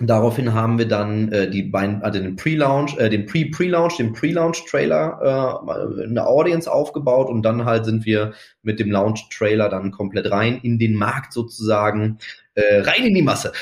[0.00, 5.64] Daraufhin haben wir dann äh, die beiden, also den Pre-Launch, äh, den Pre-Pre-Launch, den Pre-Launch-Trailer,
[5.68, 8.32] äh, eine Audience aufgebaut und dann halt sind wir
[8.62, 12.18] mit dem Launch-Trailer dann komplett rein in den Markt sozusagen,
[12.54, 13.52] äh, rein in die Masse.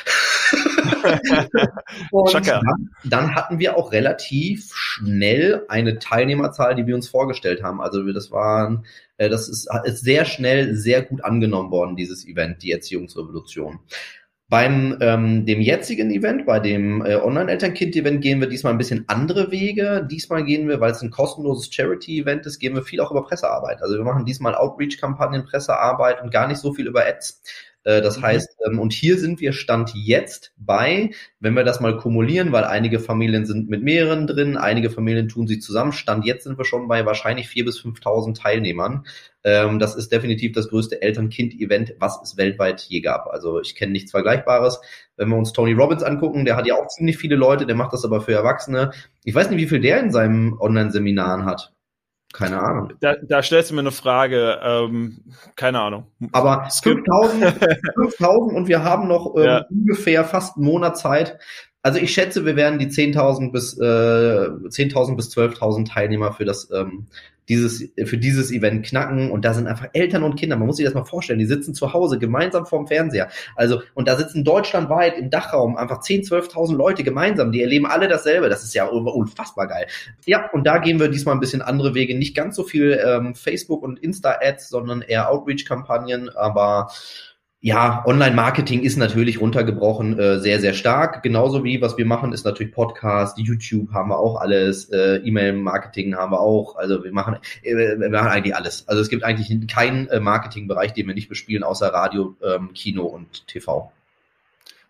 [2.11, 7.80] und dann, dann, hatten wir auch relativ schnell eine Teilnehmerzahl, die wir uns vorgestellt haben.
[7.80, 8.84] Also das waren,
[9.16, 13.80] äh, das ist, ist sehr schnell sehr gut angenommen worden, dieses Event, die Erziehungsrevolution.
[14.49, 19.51] Beim ähm, dem jetzigen Event, bei dem äh, Online-Elternkind-Event, gehen wir diesmal ein bisschen andere
[19.51, 20.07] Wege.
[20.09, 23.82] Diesmal gehen wir, weil es ein kostenloses Charity-Event ist, gehen wir viel auch über Pressearbeit.
[23.82, 27.42] Also wir machen diesmal Outreach-Kampagnen, Pressearbeit und gar nicht so viel über Ads.
[27.87, 28.22] Äh, das mhm.
[28.22, 32.64] heißt, ähm, und hier sind wir Stand jetzt bei, wenn wir das mal kumulieren, weil
[32.64, 35.93] einige Familien sind mit mehreren drin, einige Familien tun sie zusammen.
[35.93, 39.07] Stand jetzt sind wir schon bei wahrscheinlich 4.000 bis 5.000 Teilnehmern.
[39.45, 43.28] Ähm, das ist definitiv das größte Eltern-Kind-Event, was es weltweit je gab.
[43.28, 44.80] Also ich kenne nichts Vergleichbares.
[45.16, 47.93] Wenn wir uns Tony Robbins angucken, der hat ja auch ziemlich viele Leute, der macht
[47.93, 48.91] das aber für Erwachsene.
[49.22, 51.76] Ich weiß nicht, wie viel der in seinem Online-Seminaren hat.
[52.33, 52.93] Keine Ahnung.
[53.01, 54.61] Da, da stellst du mir eine Frage.
[54.62, 55.24] Ähm,
[55.55, 56.07] keine Ahnung.
[56.33, 57.64] Aber 5000,
[57.95, 59.64] 5000 und wir haben noch ähm, ja.
[59.70, 61.39] ungefähr fast einen Monat Zeit.
[61.87, 66.68] Also ich schätze, wir werden die 10.000 bis äh, 10.000 bis 12.000 Teilnehmer für das
[66.72, 67.07] ähm,
[67.49, 69.30] dieses, für dieses Event knacken.
[69.30, 70.57] Und da sind einfach Eltern und Kinder.
[70.57, 71.39] Man muss sich das mal vorstellen.
[71.39, 73.28] Die sitzen zu Hause gemeinsam vorm Fernseher.
[73.55, 77.53] Also, und da sitzen deutschlandweit im Dachraum einfach 10, 12.000 Leute gemeinsam.
[77.53, 78.49] Die erleben alle dasselbe.
[78.49, 79.87] Das ist ja unfassbar geil.
[80.24, 82.18] Ja, und da gehen wir diesmal ein bisschen andere Wege.
[82.18, 86.30] Nicht ganz so viel ähm, Facebook und Insta-Ads, sondern eher Outreach-Kampagnen.
[86.30, 86.89] Aber
[87.61, 91.23] ja, Online-Marketing ist natürlich runtergebrochen äh, sehr, sehr stark.
[91.23, 96.15] Genauso wie was wir machen, ist natürlich Podcast, YouTube haben wir auch alles, äh, E-Mail-Marketing
[96.17, 96.77] haben wir auch.
[96.77, 98.87] Also wir machen, äh, wir machen eigentlich alles.
[98.87, 103.05] Also es gibt eigentlich keinen äh, Marketingbereich, den wir nicht bespielen, außer Radio, ähm, Kino
[103.05, 103.91] und TV.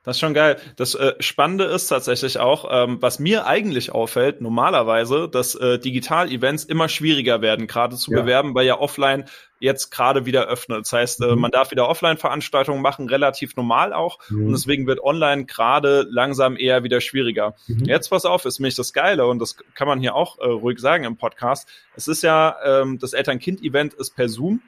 [0.07, 0.57] Das ist schon geil.
[0.77, 6.63] Das äh, Spannende ist tatsächlich auch, ähm, was mir eigentlich auffällt, normalerweise, dass äh, Digital-Events
[6.63, 8.21] immer schwieriger werden, gerade zu ja.
[8.21, 9.25] bewerben, weil ja offline
[9.59, 10.83] jetzt gerade wieder öffnet.
[10.83, 11.41] Das heißt, äh, mhm.
[11.41, 14.21] man darf wieder Offline-Veranstaltungen machen, relativ normal auch.
[14.29, 14.47] Mhm.
[14.47, 17.57] Und deswegen wird online gerade langsam eher wieder schwieriger.
[17.67, 17.87] Mhm.
[17.87, 20.79] Jetzt pass auf, ist nämlich das Geile und das kann man hier auch äh, ruhig
[20.79, 21.69] sagen im Podcast.
[21.97, 24.63] Es ist ja, ähm, das Eltern-Kind-Event ist per Zoom.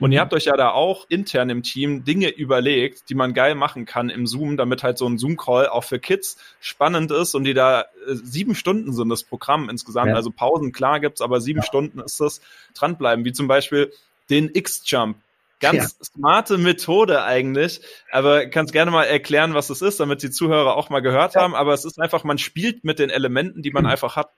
[0.00, 0.22] Und ihr mhm.
[0.22, 4.08] habt euch ja da auch intern im Team Dinge überlegt, die man geil machen kann
[4.08, 7.82] im Zoom, damit halt so ein Zoom-Call auch für Kids spannend ist und die da
[7.82, 10.08] äh, sieben Stunden sind das Programm insgesamt.
[10.08, 10.14] Ja.
[10.14, 11.66] Also Pausen, klar gibt's, aber sieben ja.
[11.66, 12.40] Stunden ist das
[12.74, 13.92] dranbleiben, wie zum Beispiel
[14.30, 15.18] den X-Jump.
[15.60, 16.04] Ganz ja.
[16.04, 20.88] smarte Methode eigentlich, aber kannst gerne mal erklären, was es ist, damit die Zuhörer auch
[20.88, 21.54] mal gehört haben.
[21.54, 23.90] Aber es ist einfach, man spielt mit den Elementen, die man mhm.
[23.90, 24.30] einfach hat.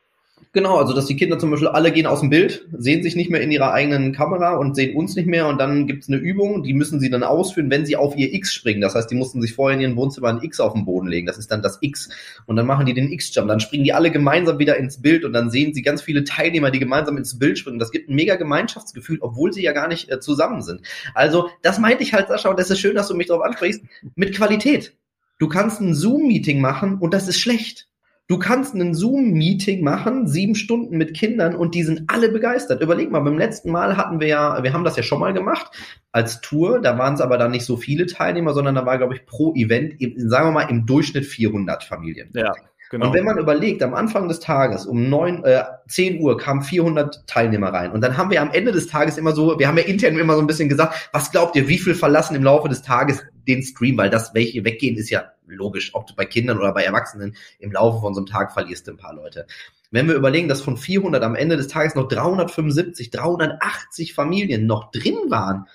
[0.52, 3.30] Genau, also dass die Kinder zum Beispiel alle gehen aus dem Bild, sehen sich nicht
[3.30, 6.62] mehr in ihrer eigenen Kamera und sehen uns nicht mehr und dann gibt's eine Übung,
[6.62, 8.80] die müssen sie dann ausführen, wenn sie auf ihr X springen.
[8.80, 11.26] Das heißt, die mussten sich vorher in ihrem Wohnzimmer ein X auf den Boden legen.
[11.26, 12.10] Das ist dann das X.
[12.46, 13.48] Und dann machen die den X-Jump.
[13.48, 16.70] Dann springen die alle gemeinsam wieder ins Bild und dann sehen sie ganz viele Teilnehmer,
[16.70, 17.78] die gemeinsam ins Bild springen.
[17.78, 20.82] Das gibt ein mega Gemeinschaftsgefühl, obwohl sie ja gar nicht äh, zusammen sind.
[21.14, 23.82] Also das meinte ich halt, Sascha, und das ist schön, dass du mich darauf ansprichst,
[24.16, 24.94] mit Qualität.
[25.38, 27.88] Du kannst ein Zoom-Meeting machen und das ist schlecht.
[28.28, 32.80] Du kannst ein Zoom-Meeting machen, sieben Stunden mit Kindern und die sind alle begeistert.
[32.80, 35.70] Überleg mal, beim letzten Mal hatten wir ja, wir haben das ja schon mal gemacht
[36.12, 39.14] als Tour, da waren es aber dann nicht so viele Teilnehmer, sondern da war, glaube
[39.14, 42.30] ich, pro Event, sagen wir mal, im Durchschnitt 400 Familien.
[42.34, 42.52] Ja.
[42.92, 43.06] Genau.
[43.06, 47.26] Und wenn man überlegt, am Anfang des Tages um neun, äh, 10 Uhr kamen 400
[47.26, 47.90] Teilnehmer rein.
[47.90, 50.34] Und dann haben wir am Ende des Tages immer so, wir haben ja intern immer
[50.34, 53.62] so ein bisschen gesagt, was glaubt ihr, wie viel verlassen im Laufe des Tages den
[53.62, 53.96] Stream?
[53.96, 55.94] Weil das, welche weggehen, ist ja logisch.
[55.94, 58.92] Ob du bei Kindern oder bei Erwachsenen im Laufe von so einem Tag verlierst du
[58.92, 59.46] ein paar Leute.
[59.90, 64.90] Wenn wir überlegen, dass von 400 am Ende des Tages noch 375, 380 Familien noch
[64.90, 65.66] drin waren,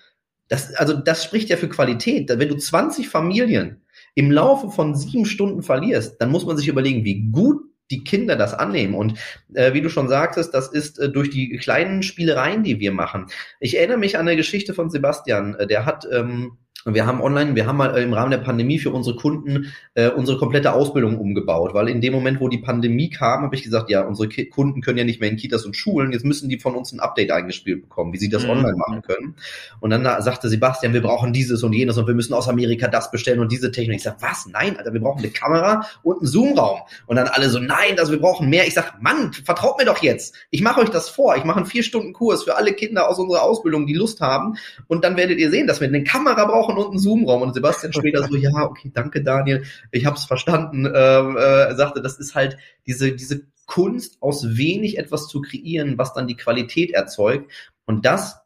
[0.47, 2.30] das, also das spricht ja für Qualität.
[2.30, 3.82] Wenn du 20 Familien
[4.15, 7.61] im Laufe von sieben Stunden verlierst, dann muss man sich überlegen, wie gut
[7.91, 8.95] die Kinder das annehmen.
[8.95, 9.13] Und
[9.53, 13.28] äh, wie du schon sagtest, das ist äh, durch die kleinen Spielereien, die wir machen.
[13.59, 17.55] Ich erinnere mich an eine Geschichte von Sebastian, äh, der hat ähm, wir haben online,
[17.55, 21.17] wir haben mal äh, im Rahmen der Pandemie für unsere Kunden äh, unsere komplette Ausbildung
[21.17, 24.45] umgebaut, weil in dem Moment, wo die Pandemie kam, habe ich gesagt, ja, unsere Ki
[24.45, 26.99] Kunden können ja nicht mehr in Kitas und Schulen, jetzt müssen die von uns ein
[26.99, 28.51] Update eingespielt bekommen, wie sie das mhm.
[28.51, 29.36] online machen können.
[29.80, 32.88] Und dann da sagte Sebastian, wir brauchen dieses und jenes und wir müssen aus Amerika
[32.88, 33.97] das bestellen und diese Technik.
[33.97, 34.47] Ich sage, was?
[34.47, 36.80] Nein, Alter, wir brauchen eine Kamera und einen Zoom-Raum.
[37.05, 38.67] Und dann alle so, nein, also wir brauchen mehr.
[38.67, 40.36] Ich sage, Mann, vertraut mir doch jetzt.
[40.51, 41.36] Ich mache euch das vor.
[41.36, 44.57] Ich mache einen vier Stunden Kurs für alle Kinder aus unserer Ausbildung, die Lust haben.
[44.88, 47.41] Und dann werdet ihr sehen, dass wir eine Kamera brauchen und einen Zoom-Raum.
[47.41, 50.86] Und Sebastian später so, ja, okay, danke Daniel, ich habe es verstanden.
[50.86, 56.13] Ähm, äh, sagte, das ist halt diese, diese Kunst, aus wenig etwas zu kreieren, was
[56.13, 57.51] dann die Qualität erzeugt.
[57.86, 58.38] Und das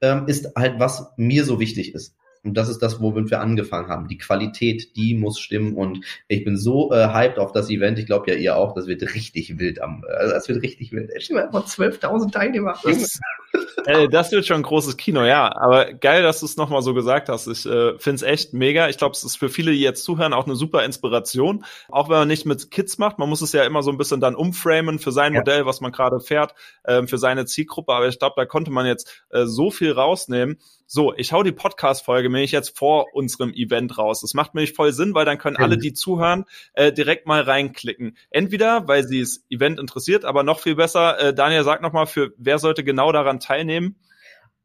[0.00, 2.14] ähm, ist halt, was mir so wichtig ist.
[2.44, 4.08] Und das ist das, womit wir angefangen haben.
[4.08, 5.74] Die Qualität, die muss stimmen.
[5.74, 7.98] Und ich bin so äh, hyped auf das Event.
[7.98, 8.74] Ich glaube ja ihr auch.
[8.74, 10.04] Das wird richtig wild am.
[10.08, 11.10] Äh, das wird richtig wild.
[11.16, 12.78] Ich mal einfach 12.000 Teilnehmer.
[12.82, 13.20] Das,
[13.86, 15.50] äh, das wird schon ein großes Kino, ja.
[15.56, 17.46] Aber geil, dass du es nochmal so gesagt hast.
[17.48, 18.88] Ich äh, finde es echt mega.
[18.88, 21.64] Ich glaube, es ist für viele, die jetzt zuhören, auch eine super Inspiration.
[21.88, 23.18] Auch wenn man nicht mit Kids macht.
[23.18, 25.40] Man muss es ja immer so ein bisschen dann umframen für sein ja.
[25.40, 27.92] Modell, was man gerade fährt, äh, für seine Zielgruppe.
[27.92, 30.58] Aber ich glaube, da konnte man jetzt äh, so viel rausnehmen.
[30.90, 34.22] So, ich hau die Podcast-Folge mir jetzt vor unserem Event raus.
[34.22, 37.42] Das macht mir nicht voll Sinn, weil dann können alle, die zuhören, äh, direkt mal
[37.42, 38.16] reinklicken.
[38.30, 42.32] Entweder, weil sie das Event interessiert, aber noch viel besser, äh, Daniel, sag nochmal, für
[42.38, 43.96] wer sollte genau daran teilnehmen?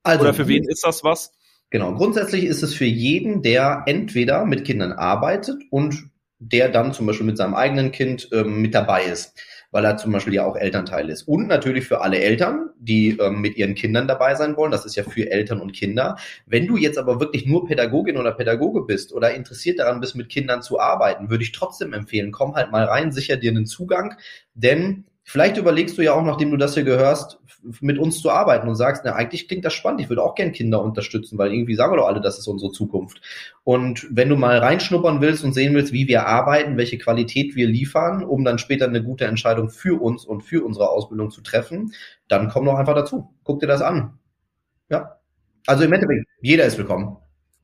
[0.02, 1.34] Also, Oder für wen ist das was?
[1.72, 1.94] Genau.
[1.94, 6.10] Grundsätzlich ist es für jeden, der entweder mit Kindern arbeitet und
[6.40, 9.38] der dann zum Beispiel mit seinem eigenen Kind ähm, mit dabei ist
[9.74, 11.24] weil er zum Beispiel ja auch Elternteil ist.
[11.24, 14.72] Und natürlich für alle Eltern, die ähm, mit ihren Kindern dabei sein wollen.
[14.72, 16.16] Das ist ja für Eltern und Kinder.
[16.46, 20.30] Wenn du jetzt aber wirklich nur Pädagogin oder Pädagoge bist oder interessiert daran bist, mit
[20.30, 24.16] Kindern zu arbeiten, würde ich trotzdem empfehlen, komm halt mal rein, sicher dir einen Zugang,
[24.54, 27.40] denn Vielleicht überlegst du ja auch, nachdem du das hier gehörst,
[27.80, 30.52] mit uns zu arbeiten und sagst, na, eigentlich klingt das spannend, ich würde auch gern
[30.52, 33.22] Kinder unterstützen, weil irgendwie sagen wir doch alle, das ist unsere Zukunft.
[33.64, 37.68] Und wenn du mal reinschnuppern willst und sehen willst, wie wir arbeiten, welche Qualität wir
[37.68, 41.94] liefern, um dann später eine gute Entscheidung für uns und für unsere Ausbildung zu treffen,
[42.28, 43.34] dann komm doch einfach dazu.
[43.44, 44.20] Guck dir das an.
[44.90, 45.20] Ja.
[45.66, 47.18] Also im Endeffekt, jeder ist willkommen.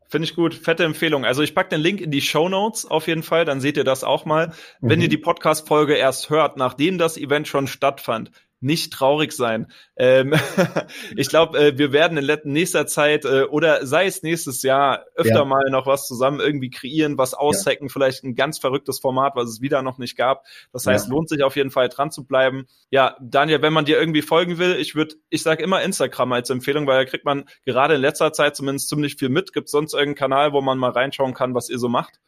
[0.10, 0.55] Finde ich gut.
[0.55, 1.24] Fette Empfehlung.
[1.24, 3.84] Also ich pack den Link in die Show Notes auf jeden Fall, dann seht ihr
[3.84, 4.47] das auch mal.
[4.82, 4.89] Mhm.
[4.89, 8.32] Wenn ihr die Podcast-Folge erst hört, nachdem das Event schon stattfand,
[8.62, 9.68] nicht traurig sein.
[9.95, 10.34] Ähm,
[11.16, 15.39] ich glaube, äh, wir werden in nächster Zeit äh, oder sei es nächstes Jahr öfter
[15.39, 15.45] ja.
[15.45, 17.93] mal noch was zusammen irgendwie kreieren, was aushacken, ja.
[17.93, 20.45] vielleicht ein ganz verrücktes Format, was es wieder noch nicht gab.
[20.74, 21.14] Das heißt, ja.
[21.14, 22.68] lohnt sich auf jeden Fall dran zu bleiben.
[22.89, 26.49] Ja, Daniel, wenn man dir irgendwie folgen will, ich würde, ich sage immer Instagram als
[26.49, 29.53] Empfehlung, weil da kriegt man gerade in letzter Zeit zumindest ziemlich viel mit.
[29.53, 32.20] Gibt sonst irgendeinen Kanal, wo man mal reinschauen kann, was ihr so macht?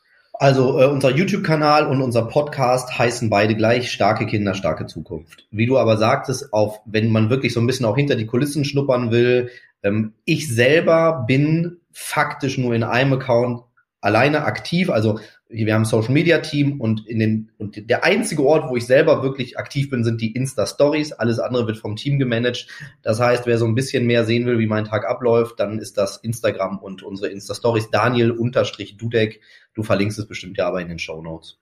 [0.42, 5.46] Also äh, unser YouTube-Kanal und unser Podcast heißen beide gleich starke Kinder, starke Zukunft.
[5.52, 8.66] Wie du aber sagtest, auf wenn man wirklich so ein bisschen auch hinter die Kulissen
[8.66, 9.52] schnuppern will,
[9.84, 13.62] ähm, ich selber bin faktisch nur in einem Account
[14.02, 14.90] alleine aktiv.
[14.90, 15.20] Also
[15.52, 18.86] wir haben ein Social Media Team und in den und der einzige Ort, wo ich
[18.86, 21.12] selber wirklich aktiv bin, sind die Insta Stories.
[21.12, 22.68] Alles andere wird vom Team gemanagt.
[23.02, 25.98] Das heißt, wer so ein bisschen mehr sehen will, wie mein Tag abläuft, dann ist
[25.98, 27.90] das Instagram und unsere Insta Stories.
[27.92, 29.42] Daniel Unterstrich Dudek.
[29.74, 31.60] Du verlinkst es bestimmt ja aber in den Show Notes.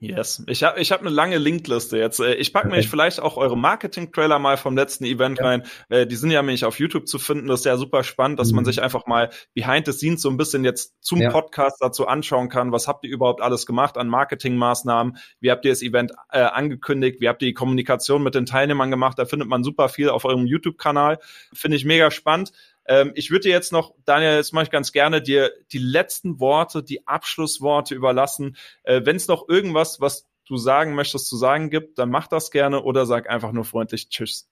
[0.00, 0.44] Yes.
[0.46, 2.20] Ich habe ich hab eine lange Linkliste jetzt.
[2.20, 2.76] Äh, ich packe okay.
[2.76, 5.44] mich vielleicht auch eure Marketing-Trailer mal vom letzten Event ja.
[5.44, 5.62] rein.
[5.88, 7.48] Äh, die sind ja nämlich auf YouTube zu finden.
[7.48, 8.56] Das ist ja super spannend, dass mhm.
[8.56, 11.30] man sich einfach mal behind the scenes so ein bisschen jetzt zum ja.
[11.30, 12.70] Podcast dazu anschauen kann.
[12.70, 15.16] Was habt ihr überhaupt alles gemacht an Marketingmaßnahmen?
[15.40, 17.20] Wie habt ihr das Event äh, angekündigt?
[17.20, 19.18] Wie habt ihr die Kommunikation mit den Teilnehmern gemacht?
[19.18, 21.18] Da findet man super viel auf eurem YouTube-Kanal.
[21.52, 22.52] Finde ich mega spannend.
[22.88, 26.40] Ähm, ich würde dir jetzt noch, Daniel, jetzt mache ich ganz gerne dir die letzten
[26.40, 28.56] Worte, die Abschlussworte überlassen.
[28.82, 32.50] Äh, Wenn es noch irgendwas, was du sagen möchtest, zu sagen gibt, dann mach das
[32.50, 34.48] gerne oder sag einfach nur freundlich Tschüss.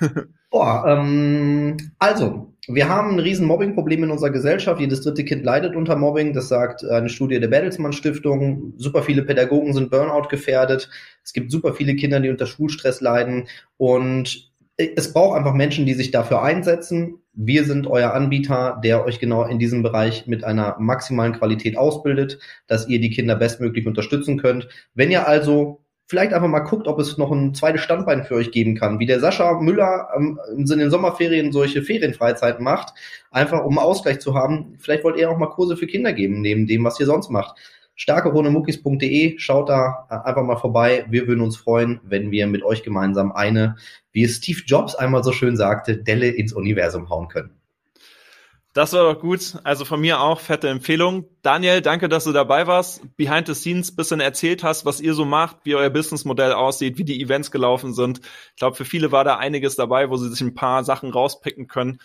[0.50, 4.80] Boah, ähm, also, wir haben ein riesen Mobbing-Problem in unserer Gesellschaft.
[4.80, 6.32] Jedes dritte Kind leidet unter Mobbing.
[6.32, 8.72] Das sagt eine Studie der Bertelsmann Stiftung.
[8.76, 10.88] Super viele Pädagogen sind Burnout gefährdet.
[11.22, 13.48] Es gibt super viele Kinder, die unter Schulstress leiden.
[13.76, 17.22] Und es braucht einfach Menschen, die sich dafür einsetzen.
[17.38, 22.38] Wir sind euer Anbieter, der euch genau in diesem Bereich mit einer maximalen Qualität ausbildet,
[22.66, 24.68] dass ihr die Kinder bestmöglich unterstützen könnt.
[24.94, 28.52] Wenn ihr also vielleicht einfach mal guckt, ob es noch ein zweites Standbein für euch
[28.52, 32.94] geben kann, wie der Sascha Müller ähm, in den Sommerferien solche Ferienfreizeiten macht,
[33.30, 34.76] einfach um Ausgleich zu haben.
[34.78, 37.58] Vielleicht wollt ihr auch mal Kurse für Kinder geben, neben dem, was ihr sonst macht
[37.96, 41.06] starkehonemuckis.de, schaut da einfach mal vorbei.
[41.08, 43.76] Wir würden uns freuen, wenn wir mit euch gemeinsam eine,
[44.12, 47.56] wie es Steve Jobs einmal so schön sagte, Delle ins Universum hauen können.
[48.76, 49.56] Das war doch gut.
[49.64, 51.24] Also von mir auch fette Empfehlung.
[51.40, 53.00] Daniel, danke, dass du dabei warst.
[53.16, 57.04] Behind the scenes bisschen erzählt hast, was ihr so macht, wie euer Businessmodell aussieht, wie
[57.04, 58.20] die Events gelaufen sind.
[58.50, 61.68] Ich glaube, für viele war da einiges dabei, wo sie sich ein paar Sachen rauspicken
[61.68, 62.00] können.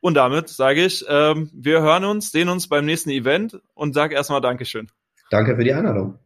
[0.00, 4.14] Und damit sage ich, ähm, wir hören uns, sehen uns beim nächsten Event und sage
[4.14, 4.88] erstmal Dankeschön.
[5.30, 6.18] Danke für die Einladung.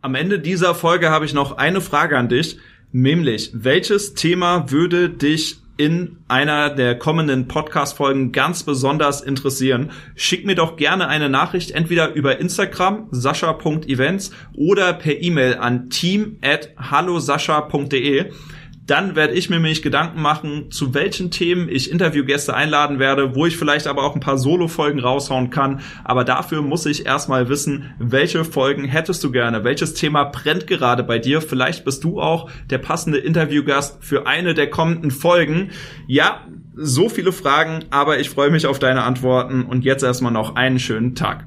[0.00, 2.58] Am Ende dieser Folge habe ich noch eine Frage an dich,
[2.92, 10.54] nämlich welches Thema würde dich in einer der kommenden Podcast-Folgen ganz besonders interessieren, schick mir
[10.54, 18.32] doch gerne eine Nachricht entweder über Instagram sascha.events oder per E-Mail an team at hallosascha.de
[18.86, 23.46] dann werde ich mir nämlich Gedanken machen, zu welchen Themen ich Interviewgäste einladen werde, wo
[23.46, 25.80] ich vielleicht aber auch ein paar Solo-Folgen raushauen kann.
[26.04, 29.64] Aber dafür muss ich erstmal wissen, welche Folgen hättest du gerne?
[29.64, 31.40] Welches Thema brennt gerade bei dir?
[31.40, 35.70] Vielleicht bist du auch der passende Interviewgast für eine der kommenden Folgen.
[36.06, 40.54] Ja, so viele Fragen, aber ich freue mich auf deine Antworten und jetzt erstmal noch
[40.54, 41.46] einen schönen Tag.